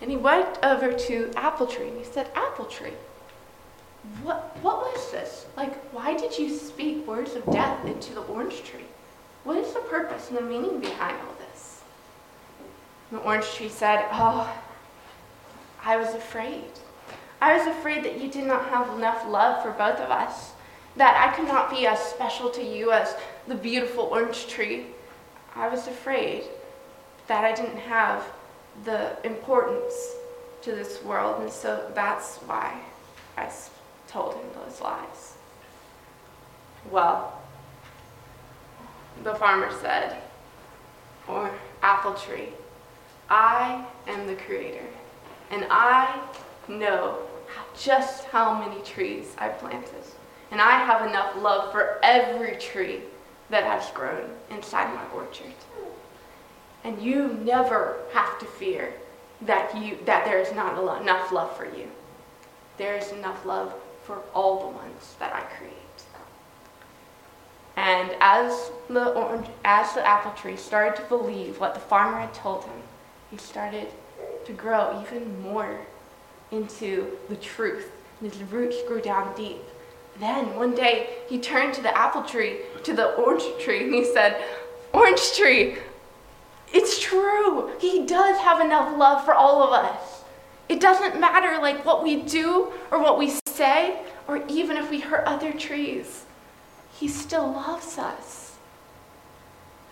And 0.00 0.10
he 0.10 0.16
went 0.16 0.58
over 0.62 0.92
to 0.92 1.30
Apple 1.36 1.66
Tree 1.66 1.88
and 1.88 1.98
he 1.98 2.04
said, 2.04 2.30
Apple 2.34 2.64
Tree, 2.64 2.92
what, 4.22 4.56
what 4.62 4.78
was 4.78 5.12
this? 5.12 5.46
Like, 5.56 5.74
why 5.92 6.16
did 6.16 6.36
you 6.36 6.56
speak 6.56 7.06
words 7.06 7.34
of 7.34 7.44
death 7.46 7.84
into 7.86 8.12
the 8.14 8.22
orange 8.22 8.64
tree? 8.64 8.84
What 9.44 9.56
is 9.58 9.72
the 9.72 9.80
purpose 9.80 10.28
and 10.28 10.38
the 10.38 10.42
meaning 10.42 10.80
behind 10.80 11.16
all 11.20 11.34
this? 11.38 11.82
And 13.10 13.20
the 13.20 13.24
orange 13.24 13.48
tree 13.54 13.68
said, 13.68 14.04
Oh, 14.12 14.52
I 15.84 15.96
was 15.96 16.14
afraid. 16.14 16.64
I 17.40 17.56
was 17.56 17.66
afraid 17.66 18.04
that 18.04 18.20
you 18.20 18.28
did 18.28 18.46
not 18.46 18.68
have 18.68 18.96
enough 18.96 19.26
love 19.28 19.62
for 19.62 19.72
both 19.72 19.98
of 19.98 20.10
us 20.10 20.52
that 20.96 21.16
I 21.16 21.34
could 21.34 21.48
not 21.48 21.70
be 21.70 21.86
as 21.86 21.98
special 21.98 22.50
to 22.50 22.62
you 22.62 22.92
as 22.92 23.14
the 23.48 23.54
beautiful 23.54 24.04
orange 24.04 24.46
tree. 24.48 24.86
I 25.54 25.68
was 25.68 25.86
afraid 25.86 26.44
that 27.26 27.44
I 27.44 27.52
didn't 27.52 27.78
have 27.78 28.24
the 28.84 29.16
importance 29.24 29.94
to 30.62 30.72
this 30.72 31.02
world, 31.02 31.42
and 31.42 31.50
so 31.50 31.90
that's 31.94 32.36
why 32.38 32.80
I 33.36 33.50
told 34.08 34.34
him 34.34 34.44
those 34.54 34.80
lies. 34.80 35.34
Well, 36.90 37.38
the 39.22 39.34
farmer 39.34 39.70
said, 39.80 40.18
or 41.28 41.50
apple 41.82 42.14
tree, 42.14 42.48
I 43.28 43.84
am 44.06 44.26
the 44.26 44.34
creator, 44.34 44.84
and 45.50 45.66
I 45.70 46.20
know 46.68 47.18
just 47.78 48.24
how 48.24 48.58
many 48.58 48.82
trees 48.82 49.34
I 49.38 49.48
planted. 49.48 50.04
And 50.52 50.60
I 50.60 50.84
have 50.84 51.08
enough 51.08 51.34
love 51.36 51.72
for 51.72 51.98
every 52.02 52.56
tree 52.58 53.00
that 53.48 53.64
has 53.64 53.90
grown 53.92 54.30
inside 54.50 54.94
my 54.94 55.04
orchard. 55.14 55.54
And 56.84 57.00
you 57.00 57.38
never 57.42 57.96
have 58.12 58.38
to 58.38 58.44
fear 58.44 58.92
that, 59.40 59.74
you, 59.76 59.96
that 60.04 60.26
there 60.26 60.38
is 60.38 60.52
not 60.52 60.78
enough 61.00 61.32
love 61.32 61.56
for 61.56 61.64
you. 61.64 61.88
There 62.76 62.96
is 62.96 63.12
enough 63.12 63.46
love 63.46 63.72
for 64.04 64.20
all 64.34 64.60
the 64.60 64.76
ones 64.76 65.14
that 65.18 65.34
I 65.34 65.40
create. 65.56 65.72
And 67.76 68.10
as 68.20 68.70
the, 68.88 69.12
orange, 69.12 69.46
as 69.64 69.94
the 69.94 70.06
apple 70.06 70.32
tree 70.32 70.56
started 70.56 71.00
to 71.00 71.08
believe 71.08 71.58
what 71.58 71.72
the 71.72 71.80
farmer 71.80 72.20
had 72.20 72.34
told 72.34 72.64
him, 72.64 72.82
he 73.30 73.38
started 73.38 73.88
to 74.44 74.52
grow 74.52 75.02
even 75.02 75.40
more 75.40 75.80
into 76.50 77.16
the 77.30 77.36
truth. 77.36 77.90
And 78.20 78.30
his 78.30 78.42
roots 78.50 78.76
grew 78.86 79.00
down 79.00 79.34
deep. 79.34 79.62
Then 80.18 80.54
one 80.56 80.74
day 80.74 81.08
he 81.28 81.38
turned 81.38 81.74
to 81.74 81.82
the 81.82 81.96
apple 81.96 82.22
tree, 82.22 82.58
to 82.84 82.94
the 82.94 83.14
orange 83.14 83.44
tree, 83.60 83.84
and 83.84 83.94
he 83.94 84.04
said, 84.04 84.42
Orange 84.92 85.32
tree, 85.36 85.76
it's 86.72 87.00
true. 87.00 87.72
He 87.80 88.06
does 88.06 88.38
have 88.40 88.60
enough 88.60 88.96
love 88.98 89.24
for 89.24 89.34
all 89.34 89.62
of 89.62 89.72
us. 89.72 90.24
It 90.68 90.80
doesn't 90.80 91.20
matter 91.20 91.60
like 91.60 91.84
what 91.84 92.02
we 92.02 92.22
do 92.22 92.72
or 92.90 92.98
what 93.00 93.18
we 93.18 93.32
say, 93.46 94.00
or 94.28 94.42
even 94.48 94.76
if 94.76 94.90
we 94.90 95.00
hurt 95.00 95.26
other 95.26 95.52
trees. 95.52 96.24
He 96.94 97.08
still 97.08 97.50
loves 97.50 97.98
us. 97.98 98.56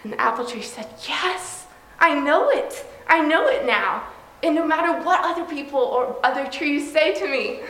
And 0.03 0.13
the 0.13 0.21
apple 0.21 0.47
tree 0.47 0.63
said, 0.63 0.87
Yes, 1.07 1.67
I 1.99 2.19
know 2.19 2.49
it. 2.51 2.87
I 3.07 3.21
know 3.21 3.49
it 3.49 3.67
now. 3.67 4.05
And 4.43 4.55
no 4.55 4.67
matter 4.67 5.05
what 5.05 5.21
other 5.23 5.45
people 5.45 5.81
or 5.81 6.17
other 6.25 6.49
trees 6.51 6.91
say 6.91 7.15
to 7.15 7.29
me, 7.29 7.61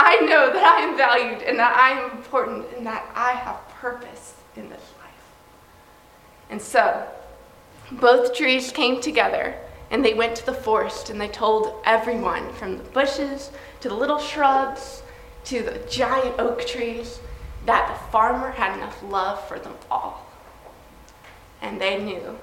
I 0.00 0.20
know 0.20 0.52
that 0.52 0.64
I 0.64 0.80
am 0.82 0.96
valued 0.96 1.42
and 1.42 1.58
that 1.58 1.76
I 1.76 1.90
am 1.90 2.12
important 2.12 2.66
and 2.76 2.86
that 2.86 3.10
I 3.16 3.32
have 3.32 3.68
purpose 3.70 4.34
in 4.54 4.68
this 4.68 4.92
life. 5.02 5.34
And 6.50 6.62
so, 6.62 7.06
both 7.90 8.32
trees 8.32 8.70
came 8.70 9.00
together 9.00 9.56
and 9.90 10.04
they 10.04 10.14
went 10.14 10.36
to 10.36 10.46
the 10.46 10.54
forest 10.54 11.10
and 11.10 11.20
they 11.20 11.28
told 11.28 11.82
everyone 11.84 12.52
from 12.52 12.78
the 12.78 12.84
bushes 12.84 13.50
to 13.80 13.88
the 13.88 13.94
little 13.94 14.20
shrubs 14.20 15.02
to 15.44 15.62
the 15.62 15.80
giant 15.90 16.38
oak 16.38 16.64
trees 16.64 17.18
that 17.66 17.88
the 17.88 18.10
farmer 18.12 18.52
had 18.52 18.76
enough 18.76 19.02
love 19.02 19.46
for 19.48 19.58
them 19.58 19.74
all. 19.90 20.26
And 21.60 21.80
they 21.80 22.02
knew 22.02 22.38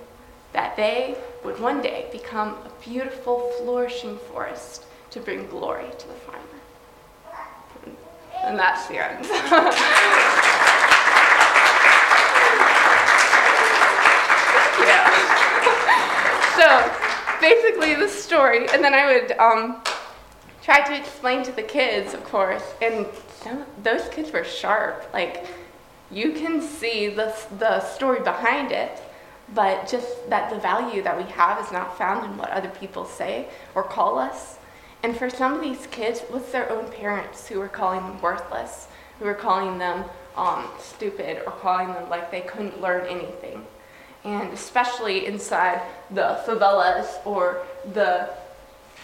that 0.51 0.75
they 0.75 1.15
would 1.43 1.59
one 1.59 1.81
day 1.81 2.07
become 2.11 2.49
a 2.49 2.71
beautiful, 2.83 3.51
flourishing 3.59 4.17
forest 4.17 4.85
to 5.11 5.21
bring 5.21 5.47
glory 5.47 5.89
to 5.97 6.07
the 6.07 6.13
farmer. 6.15 6.54
And 8.45 8.59
that's 8.59 8.87
the 8.87 9.03
end. 9.03 9.25
yeah. 14.85 15.09
so 16.55 16.69
basically, 17.41 17.95
the 17.95 18.07
story, 18.07 18.67
and 18.69 18.83
then 18.83 18.93
I 18.93 19.13
would 19.13 19.31
um, 19.39 19.81
try 20.61 20.81
to 20.81 20.95
explain 20.95 21.43
to 21.43 21.51
the 21.51 21.63
kids, 21.63 22.13
of 22.13 22.23
course, 22.23 22.63
and 22.81 23.07
some, 23.41 23.65
those 23.81 24.07
kids 24.09 24.31
were 24.31 24.43
sharp. 24.43 25.09
Like, 25.13 25.45
you 26.11 26.33
can 26.33 26.61
see 26.61 27.07
the, 27.07 27.35
the 27.57 27.79
story 27.81 28.19
behind 28.21 28.71
it, 28.71 29.01
but 29.53 29.87
just 29.87 30.29
that 30.29 30.49
the 30.49 30.59
value 30.59 31.01
that 31.01 31.17
we 31.17 31.23
have 31.31 31.63
is 31.63 31.71
not 31.71 31.97
found 31.97 32.25
in 32.25 32.37
what 32.37 32.49
other 32.51 32.69
people 32.69 33.05
say 33.05 33.47
or 33.73 33.83
call 33.83 34.19
us. 34.19 34.57
And 35.05 35.15
for 35.15 35.29
some 35.29 35.53
of 35.53 35.61
these 35.61 35.85
kids, 35.91 36.21
it 36.21 36.31
was 36.31 36.51
their 36.51 36.67
own 36.71 36.91
parents 36.91 37.47
who 37.47 37.59
were 37.59 37.67
calling 37.67 38.01
them 38.01 38.19
worthless, 38.21 38.87
who 39.19 39.25
were 39.25 39.35
calling 39.35 39.77
them 39.77 40.03
um, 40.35 40.67
stupid, 40.79 41.43
or 41.45 41.51
calling 41.51 41.89
them 41.89 42.09
like 42.09 42.31
they 42.31 42.41
couldn't 42.41 42.81
learn 42.81 43.05
anything. 43.05 43.63
And 44.23 44.51
especially 44.51 45.27
inside 45.27 45.79
the 46.09 46.41
favelas 46.47 47.23
or 47.23 47.67
the 47.93 48.31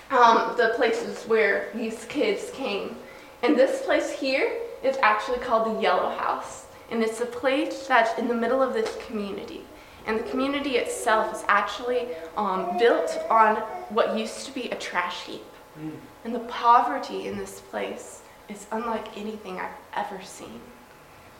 um, 0.10 0.58
the 0.58 0.74
places 0.76 1.24
where 1.26 1.70
these 1.76 2.06
kids 2.06 2.50
came. 2.50 2.96
And 3.44 3.56
this 3.56 3.84
place 3.86 4.12
here 4.12 4.58
is 4.84 4.98
actually 5.04 5.38
called 5.38 5.78
the 5.78 5.82
Yellow 5.84 6.10
House. 6.18 6.66
And 6.90 7.04
it's 7.04 7.22
a 7.22 7.28
place 7.28 7.86
that's 7.86 8.18
in 8.18 8.28
the 8.28 8.34
middle 8.34 8.64
of 8.64 8.74
this 8.74 8.98
community. 9.06 9.62
And 10.08 10.20
the 10.20 10.24
community 10.24 10.78
itself 10.78 11.32
is 11.32 11.44
actually 11.48 12.08
um, 12.38 12.80
built 12.80 13.20
on 13.30 13.58
what 13.90 14.18
used 14.18 14.48
to 14.48 14.52
be 14.52 14.68
a 14.72 14.76
trash 14.76 15.26
heap. 15.26 15.44
Mm. 15.80 15.92
And 16.26 16.36
the 16.36 16.40
poverty 16.40 17.28
in 17.28 17.38
this 17.38 17.60
place 17.60 18.22
is 18.50 18.68
unlike 18.72 19.18
anything 19.18 19.60
I've 19.60 19.72
ever 19.96 20.22
seen. 20.24 20.60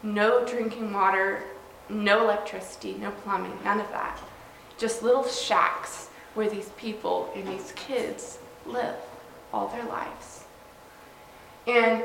No 0.04 0.46
drinking 0.46 0.94
water, 0.94 1.44
no 1.90 2.24
electricity, 2.24 2.96
no 3.00 3.12
plumbing, 3.12 3.58
none 3.64 3.80
of 3.80 3.90
that. 3.90 4.20
Just 4.78 5.04
little 5.04 5.28
shacks 5.28 6.10
where 6.34 6.50
these 6.50 6.70
people 6.78 7.32
and 7.36 7.48
these 7.48 7.74
kids 7.76 8.40
live 8.66 8.96
all 9.54 9.68
their 9.68 9.86
lives. 9.86 10.46
And 11.68 12.04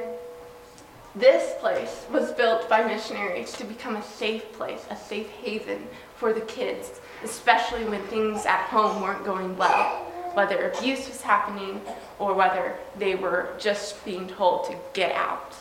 this 1.15 1.55
place 1.61 2.05
was 2.13 2.33
built 2.33 2.69
by 2.69 2.85
missionaries 2.85 3.53
to 3.53 3.65
become 3.65 3.97
a 3.97 4.03
safe 4.03 4.53
place, 4.53 4.85
a 4.91 4.97
safe 4.97 5.31
haven 5.31 5.87
for 6.17 6.35
the 6.35 6.43
kids, 6.43 7.01
especially 7.25 7.85
when 7.85 8.03
things 8.05 8.45
at 8.45 8.65
home 8.65 9.01
weren't 9.01 9.25
going 9.25 9.57
well, 9.57 10.13
whether 10.37 10.69
abuse 10.69 11.09
was 11.09 11.23
happening 11.23 11.81
or 12.19 12.35
whether 12.35 12.77
they 12.99 13.15
were 13.15 13.49
just 13.59 14.05
being 14.05 14.29
told 14.29 14.67
to 14.67 14.77
get 14.93 15.11
out. 15.13 15.57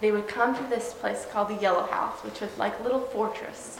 They 0.00 0.12
would 0.12 0.26
come 0.26 0.56
to 0.56 0.62
this 0.70 0.94
place 0.94 1.26
called 1.30 1.48
the 1.48 1.60
Yellow 1.60 1.84
House, 1.84 2.24
which 2.24 2.40
was 2.40 2.56
like 2.56 2.80
a 2.80 2.82
little 2.82 3.02
fortress, 3.02 3.76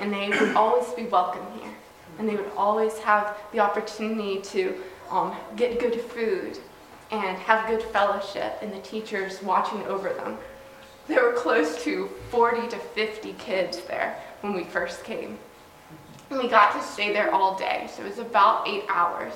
and 0.00 0.10
they 0.10 0.30
would 0.30 0.56
always 0.56 0.90
be 0.94 1.04
welcome 1.04 1.44
here. 1.60 1.70
And 2.18 2.26
they 2.26 2.36
would 2.36 2.50
always 2.56 2.96
have 3.00 3.36
the 3.52 3.60
opportunity 3.60 4.40
to 4.40 4.80
um, 5.10 5.36
get 5.56 5.78
good 5.78 6.00
food 6.00 6.58
and 7.10 7.36
have 7.36 7.68
good 7.68 7.82
fellowship, 7.82 8.56
and 8.62 8.72
the 8.72 8.80
teachers 8.80 9.42
watching 9.42 9.82
over 9.82 10.08
them. 10.08 10.38
There 11.06 11.22
were 11.22 11.34
close 11.34 11.84
to 11.84 12.08
40 12.30 12.68
to 12.68 12.78
50 12.78 13.34
kids 13.34 13.82
there 13.82 14.18
when 14.40 14.54
we 14.54 14.64
first 14.64 15.04
came. 15.04 15.38
And 16.30 16.40
we 16.40 16.48
got 16.48 16.72
to 16.72 16.82
stay 16.82 17.12
there 17.12 17.32
all 17.32 17.56
day, 17.56 17.88
so 17.92 18.02
it 18.02 18.08
was 18.08 18.18
about 18.18 18.66
eight 18.66 18.84
hours. 18.88 19.32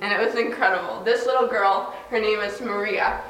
And 0.00 0.12
it 0.12 0.24
was 0.24 0.36
incredible. 0.36 1.02
This 1.02 1.26
little 1.26 1.48
girl, 1.48 1.94
her 2.10 2.20
name 2.20 2.40
is 2.40 2.60
Maria, 2.60 3.20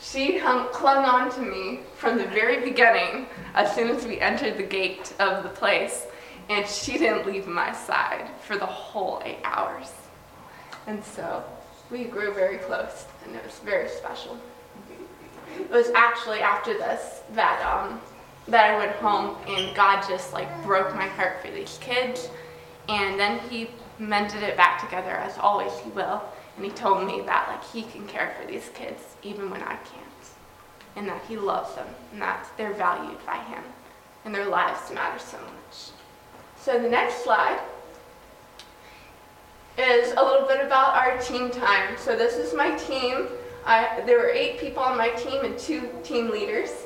she 0.00 0.38
hung, 0.38 0.68
clung 0.68 1.04
on 1.04 1.30
to 1.34 1.40
me 1.40 1.80
from 1.96 2.18
the 2.18 2.26
very 2.26 2.64
beginning 2.64 3.26
as 3.54 3.74
soon 3.74 3.88
as 3.88 4.04
we 4.04 4.20
entered 4.20 4.56
the 4.56 4.62
gate 4.64 5.14
of 5.18 5.42
the 5.42 5.48
place, 5.48 6.06
and 6.48 6.66
she 6.66 6.98
didn't 6.98 7.26
leave 7.26 7.46
my 7.46 7.72
side 7.72 8.28
for 8.40 8.56
the 8.56 8.66
whole 8.66 9.22
eight 9.24 9.38
hours. 9.44 9.92
And 10.86 11.02
so 11.02 11.42
we 11.90 12.04
grew 12.04 12.34
very 12.34 12.58
close, 12.58 13.06
and 13.24 13.34
it 13.34 13.44
was 13.44 13.58
very 13.60 13.88
special. 13.88 14.38
It 15.58 15.70
was 15.70 15.90
actually 15.94 16.40
after 16.40 16.74
this 16.74 17.22
that 17.32 17.62
um, 17.62 18.00
that 18.48 18.70
I 18.70 18.76
went 18.76 18.92
home, 18.96 19.36
and 19.46 19.74
God 19.74 20.04
just 20.06 20.32
like 20.32 20.48
broke 20.64 20.94
my 20.94 21.06
heart 21.06 21.40
for 21.40 21.50
these 21.50 21.78
kids, 21.80 22.28
and 22.88 23.18
then 23.18 23.38
He 23.50 23.70
mended 23.98 24.42
it 24.42 24.56
back 24.56 24.80
together 24.80 25.10
as 25.10 25.38
always 25.38 25.72
He 25.80 25.90
will, 25.90 26.22
and 26.56 26.64
He 26.64 26.70
told 26.70 27.06
me 27.06 27.22
that 27.22 27.48
like 27.48 27.64
He 27.64 27.82
can 27.90 28.06
care 28.06 28.34
for 28.38 28.46
these 28.46 28.70
kids 28.74 29.02
even 29.22 29.50
when 29.50 29.62
I 29.62 29.76
can't, 29.76 30.24
and 30.96 31.08
that 31.08 31.22
He 31.26 31.36
loves 31.36 31.74
them, 31.74 31.88
and 32.12 32.22
that 32.22 32.46
they're 32.56 32.72
valued 32.72 33.24
by 33.26 33.36
Him, 33.36 33.62
and 34.24 34.34
their 34.34 34.46
lives 34.46 34.92
matter 34.92 35.18
so 35.18 35.38
much. 35.38 35.90
So 36.58 36.78
the 36.80 36.88
next 36.88 37.24
slide 37.24 37.60
is 39.76 40.12
a 40.16 40.22
little 40.22 40.46
bit 40.46 40.64
about 40.64 40.94
our 40.94 41.18
team 41.18 41.50
time. 41.50 41.96
So 41.98 42.16
this 42.16 42.36
is 42.36 42.54
my 42.54 42.76
team. 42.76 43.26
I, 43.66 44.02
there 44.06 44.18
were 44.18 44.30
eight 44.30 44.58
people 44.58 44.82
on 44.82 44.96
my 44.96 45.08
team 45.10 45.44
and 45.44 45.58
two 45.58 45.90
team 46.02 46.30
leaders. 46.30 46.83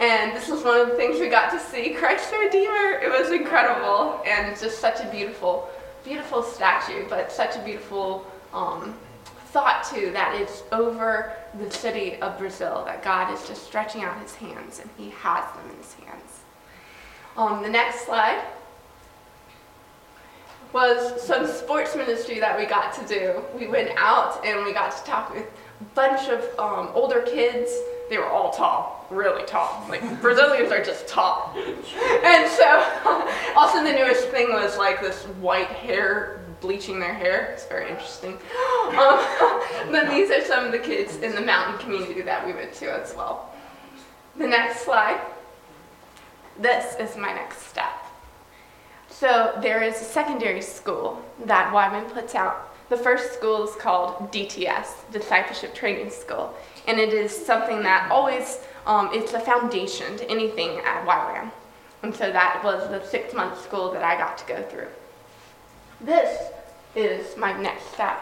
And 0.00 0.34
this 0.34 0.48
was 0.48 0.64
one 0.64 0.80
of 0.80 0.88
the 0.88 0.94
things 0.94 1.20
we 1.20 1.28
got 1.28 1.50
to 1.50 1.60
see, 1.60 1.90
Christ 1.90 2.30
the 2.30 2.38
Redeemer. 2.38 2.98
It 3.02 3.10
was 3.10 3.30
incredible 3.30 4.22
and 4.26 4.50
it's 4.50 4.62
just 4.62 4.78
such 4.78 5.00
a 5.00 5.10
beautiful, 5.10 5.68
beautiful 6.04 6.42
statue, 6.42 7.06
but 7.08 7.30
such 7.30 7.54
a 7.56 7.62
beautiful 7.62 8.26
um, 8.54 8.96
thought 9.48 9.84
too 9.84 10.10
that 10.12 10.34
it's 10.40 10.62
over 10.72 11.34
the 11.58 11.70
city 11.70 12.16
of 12.22 12.38
Brazil, 12.38 12.82
that 12.86 13.02
God 13.02 13.30
is 13.34 13.46
just 13.46 13.64
stretching 13.64 14.02
out 14.02 14.18
his 14.22 14.34
hands 14.34 14.78
and 14.78 14.88
he 14.96 15.10
has 15.10 15.44
them 15.54 15.70
in 15.70 15.76
his 15.76 15.92
hands. 15.94 16.40
Um, 17.36 17.62
the 17.62 17.68
next 17.68 18.06
slide 18.06 18.42
was 20.72 21.20
some 21.20 21.46
sports 21.46 21.94
ministry 21.94 22.40
that 22.40 22.58
we 22.58 22.64
got 22.64 22.94
to 22.94 23.06
do. 23.06 23.42
We 23.58 23.66
went 23.66 23.90
out 23.96 24.44
and 24.46 24.64
we 24.64 24.72
got 24.72 24.96
to 24.96 25.04
talk 25.04 25.34
with 25.34 25.44
a 25.44 25.84
bunch 25.94 26.28
of 26.28 26.40
um, 26.58 26.88
older 26.94 27.20
kids. 27.22 27.70
They 28.10 28.18
were 28.18 28.26
all 28.26 28.50
tall, 28.50 29.06
really 29.08 29.46
tall. 29.46 29.86
Like 29.88 30.20
Brazilians 30.20 30.72
are 30.72 30.82
just 30.82 31.06
tall. 31.06 31.54
And 31.56 32.50
so, 32.50 33.32
also 33.56 33.84
the 33.84 33.92
newest 33.92 34.26
thing 34.28 34.52
was 34.52 34.76
like 34.76 35.00
this 35.00 35.22
white 35.40 35.68
hair 35.68 36.40
bleaching 36.60 36.98
their 36.98 37.14
hair. 37.14 37.52
It's 37.52 37.64
very 37.66 37.88
interesting. 37.88 38.36
Um, 38.90 39.20
then 39.92 40.10
these 40.10 40.32
are 40.32 40.44
some 40.44 40.66
of 40.66 40.72
the 40.72 40.78
kids 40.78 41.18
in 41.18 41.36
the 41.36 41.40
mountain 41.40 41.78
community 41.78 42.22
that 42.22 42.44
we 42.44 42.52
went 42.52 42.72
to 42.74 42.92
as 42.92 43.14
well. 43.14 43.54
The 44.36 44.48
next 44.48 44.80
slide. 44.80 45.20
This 46.58 46.96
is 46.98 47.16
my 47.16 47.32
next 47.32 47.68
step. 47.68 47.92
So 49.08 49.56
there 49.62 49.84
is 49.84 49.94
a 50.00 50.04
secondary 50.04 50.60
school 50.60 51.24
that 51.44 51.72
YWAM 51.72 52.12
puts 52.12 52.34
out. 52.34 52.69
The 52.90 52.96
first 52.96 53.32
school 53.34 53.68
is 53.68 53.76
called 53.76 54.32
DTS, 54.32 55.12
Discipleship 55.12 55.74
Training 55.76 56.10
School, 56.10 56.52
and 56.88 56.98
it 56.98 57.14
is 57.14 57.30
something 57.30 57.84
that 57.84 58.10
always 58.10 58.58
um, 58.84 59.10
it's 59.12 59.32
a 59.32 59.38
foundation 59.38 60.16
to 60.16 60.28
anything 60.28 60.80
at 60.80 61.06
YWAM. 61.06 61.52
And 62.02 62.12
so 62.12 62.32
that 62.32 62.62
was 62.64 62.90
the 62.90 63.06
six-month 63.06 63.62
school 63.62 63.92
that 63.92 64.02
I 64.02 64.16
got 64.16 64.38
to 64.38 64.44
go 64.44 64.62
through. 64.64 64.88
This 66.00 66.50
is 66.96 67.36
my 67.36 67.56
next 67.60 67.92
step. 67.92 68.20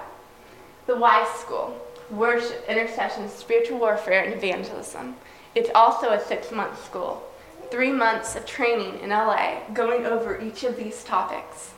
The 0.87 0.96
WISE 0.96 1.40
School, 1.40 1.74
Worship, 2.11 2.62
Intercession, 2.68 3.26
Spiritual 3.31 3.78
Warfare, 3.78 4.24
and 4.24 4.35
Evangelism. 4.35 5.16
It's 5.54 5.70
also 5.74 6.11
a 6.11 6.20
six-month 6.20 6.85
school 6.85 7.22
three 7.70 7.92
months 7.92 8.37
of 8.37 8.44
training 8.44 9.00
in 9.00 9.11
LA 9.11 9.61
going 9.72 10.04
over 10.04 10.38
each 10.38 10.64
of 10.64 10.76
these 10.76 11.04
topics. 11.04 11.72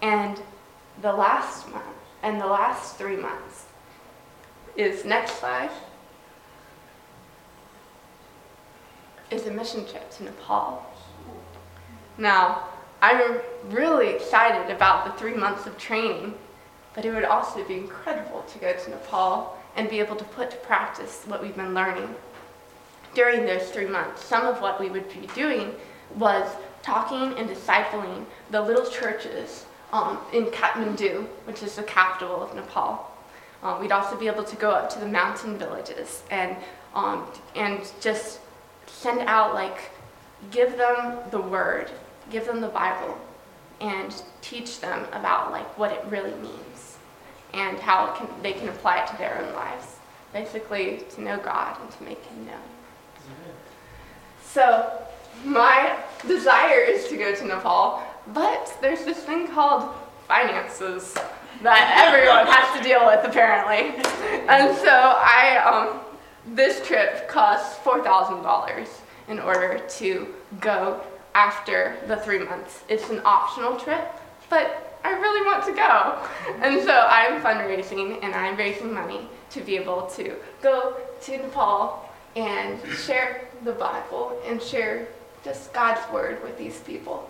And 0.00 0.40
the 1.02 1.12
last 1.12 1.68
month 1.70 1.99
and 2.22 2.40
the 2.40 2.46
last 2.46 2.96
three 2.96 3.16
months. 3.16 3.66
Is 4.76 5.04
next 5.04 5.40
slide. 5.40 5.70
Is 9.30 9.46
a 9.46 9.50
mission 9.50 9.86
trip 9.86 10.10
to 10.12 10.24
Nepal. 10.24 10.84
Now, 12.18 12.68
I'm 13.02 13.38
really 13.64 14.08
excited 14.08 14.74
about 14.74 15.06
the 15.06 15.12
three 15.18 15.34
months 15.34 15.66
of 15.66 15.76
training, 15.78 16.34
but 16.94 17.04
it 17.04 17.12
would 17.12 17.24
also 17.24 17.64
be 17.64 17.74
incredible 17.74 18.42
to 18.42 18.58
go 18.58 18.72
to 18.72 18.90
Nepal 18.90 19.56
and 19.76 19.88
be 19.88 20.00
able 20.00 20.16
to 20.16 20.24
put 20.24 20.50
to 20.50 20.56
practice 20.58 21.24
what 21.26 21.42
we've 21.42 21.56
been 21.56 21.74
learning 21.74 22.14
during 23.14 23.44
those 23.44 23.70
three 23.70 23.86
months, 23.86 24.24
some 24.24 24.46
of 24.46 24.60
what 24.60 24.80
we 24.80 24.88
would 24.88 25.08
be 25.08 25.26
doing 25.34 25.74
was 26.16 26.50
talking 26.82 27.36
and 27.38 27.48
discipling 27.48 28.24
the 28.50 28.60
little 28.60 28.88
churches 28.88 29.66
um, 29.92 30.18
in 30.32 30.46
Kathmandu, 30.46 31.26
which 31.44 31.62
is 31.62 31.76
the 31.76 31.82
capital 31.82 32.42
of 32.42 32.54
Nepal. 32.54 33.06
Um, 33.62 33.80
we'd 33.80 33.92
also 33.92 34.16
be 34.16 34.26
able 34.26 34.44
to 34.44 34.56
go 34.56 34.70
up 34.70 34.88
to 34.90 34.98
the 34.98 35.06
mountain 35.06 35.58
villages 35.58 36.22
and 36.30 36.56
um, 36.94 37.26
and 37.54 37.90
just 38.00 38.40
send 38.86 39.20
out 39.20 39.54
like 39.54 39.90
give 40.50 40.76
them 40.76 41.18
the 41.30 41.40
word, 41.40 41.90
give 42.30 42.46
them 42.46 42.60
the 42.60 42.68
Bible, 42.68 43.18
and 43.80 44.22
teach 44.40 44.80
them 44.80 45.06
about 45.12 45.52
like 45.52 45.78
what 45.78 45.92
it 45.92 46.02
really 46.08 46.34
means 46.40 46.96
and 47.52 47.78
how 47.78 48.14
can, 48.14 48.28
they 48.42 48.52
can 48.52 48.68
apply 48.68 49.02
it 49.02 49.06
to 49.08 49.16
their 49.16 49.38
own 49.42 49.52
lives. 49.54 49.96
Basically, 50.32 51.02
to 51.10 51.22
know 51.22 51.38
God 51.38 51.76
and 51.80 51.90
to 51.90 52.02
make 52.04 52.24
Him 52.24 52.46
known. 52.46 52.60
So 54.44 55.02
my 55.44 55.96
desire 56.26 56.80
is 56.80 57.08
to 57.08 57.16
go 57.16 57.34
to 57.34 57.44
Nepal, 57.44 58.02
but 58.28 58.76
there's 58.80 59.04
this 59.04 59.18
thing 59.18 59.48
called 59.48 59.94
finances 60.26 61.14
that 61.62 62.06
everyone 62.06 62.46
has 62.46 62.78
to 62.78 62.82
deal 62.82 63.06
with 63.06 63.24
apparently. 63.24 63.96
And 64.48 64.76
so 64.76 64.90
I, 64.90 65.58
um, 65.58 66.00
this 66.54 66.86
trip 66.86 67.28
costs 67.28 67.78
$4,000 67.84 68.88
in 69.28 69.38
order 69.38 69.78
to 69.78 70.34
go 70.60 71.00
after 71.34 71.96
the 72.06 72.16
three 72.16 72.38
months. 72.38 72.82
It's 72.88 73.08
an 73.10 73.20
optional 73.24 73.76
trip, 73.76 74.10
but 74.48 74.98
I 75.04 75.12
really 75.12 75.46
want 75.46 75.64
to 75.66 75.72
go. 75.72 76.18
And 76.62 76.82
so 76.82 77.06
I'm 77.08 77.40
fundraising 77.40 78.22
and 78.22 78.34
I'm 78.34 78.56
raising 78.56 78.92
money 78.92 79.28
to 79.50 79.60
be 79.60 79.76
able 79.76 80.02
to 80.16 80.36
go 80.62 80.96
to 81.22 81.38
Nepal 81.38 82.08
and 82.36 82.80
share 82.88 83.48
the 83.64 83.72
Bible 83.72 84.38
and 84.46 84.60
share 84.60 85.08
just 85.44 85.72
God's 85.72 86.00
word 86.12 86.42
with 86.42 86.58
these 86.58 86.80
people. 86.80 87.29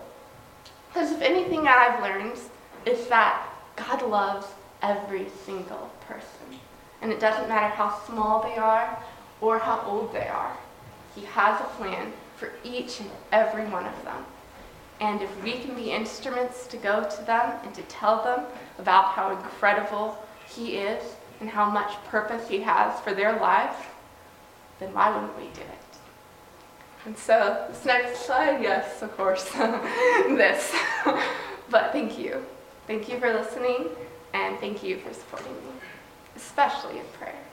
Because 0.92 1.12
if 1.12 1.22
anything 1.22 1.64
that 1.64 1.78
I've 1.78 2.02
learned 2.02 2.38
is 2.84 3.06
that 3.08 3.46
God 3.76 4.02
loves 4.02 4.46
every 4.82 5.28
single 5.44 5.90
person. 6.06 6.58
And 7.02 7.12
it 7.12 7.20
doesn't 7.20 7.48
matter 7.48 7.68
how 7.68 7.98
small 8.06 8.42
they 8.42 8.56
are 8.56 8.98
or 9.40 9.58
how 9.58 9.82
old 9.86 10.12
they 10.12 10.26
are. 10.28 10.56
He 11.14 11.22
has 11.26 11.60
a 11.60 11.64
plan 11.76 12.12
for 12.36 12.50
each 12.64 13.00
and 13.00 13.10
every 13.32 13.66
one 13.66 13.86
of 13.86 14.04
them. 14.04 14.24
And 15.00 15.22
if 15.22 15.42
we 15.42 15.52
can 15.60 15.74
be 15.74 15.92
instruments 15.92 16.66
to 16.66 16.76
go 16.76 17.04
to 17.04 17.22
them 17.22 17.52
and 17.64 17.74
to 17.74 17.82
tell 17.82 18.22
them 18.22 18.44
about 18.78 19.06
how 19.12 19.30
incredible 19.30 20.18
He 20.46 20.76
is 20.76 21.02
and 21.40 21.48
how 21.48 21.70
much 21.70 21.92
purpose 22.06 22.48
He 22.48 22.60
has 22.60 23.00
for 23.00 23.14
their 23.14 23.38
lives, 23.40 23.76
then 24.78 24.92
why 24.92 25.10
wouldn't 25.10 25.36
we 25.38 25.44
do 25.54 25.62
it? 25.62 25.79
And 27.06 27.16
so, 27.16 27.66
this 27.68 27.84
next 27.84 28.26
slide, 28.26 28.62
yes, 28.62 29.02
of 29.02 29.16
course, 29.16 29.44
this. 29.52 30.74
but 31.70 31.92
thank 31.92 32.18
you. 32.18 32.44
Thank 32.86 33.08
you 33.08 33.18
for 33.18 33.32
listening, 33.32 33.88
and 34.34 34.58
thank 34.58 34.82
you 34.82 34.98
for 34.98 35.12
supporting 35.14 35.52
me, 35.52 35.72
especially 36.36 36.98
in 36.98 37.04
prayer. 37.18 37.49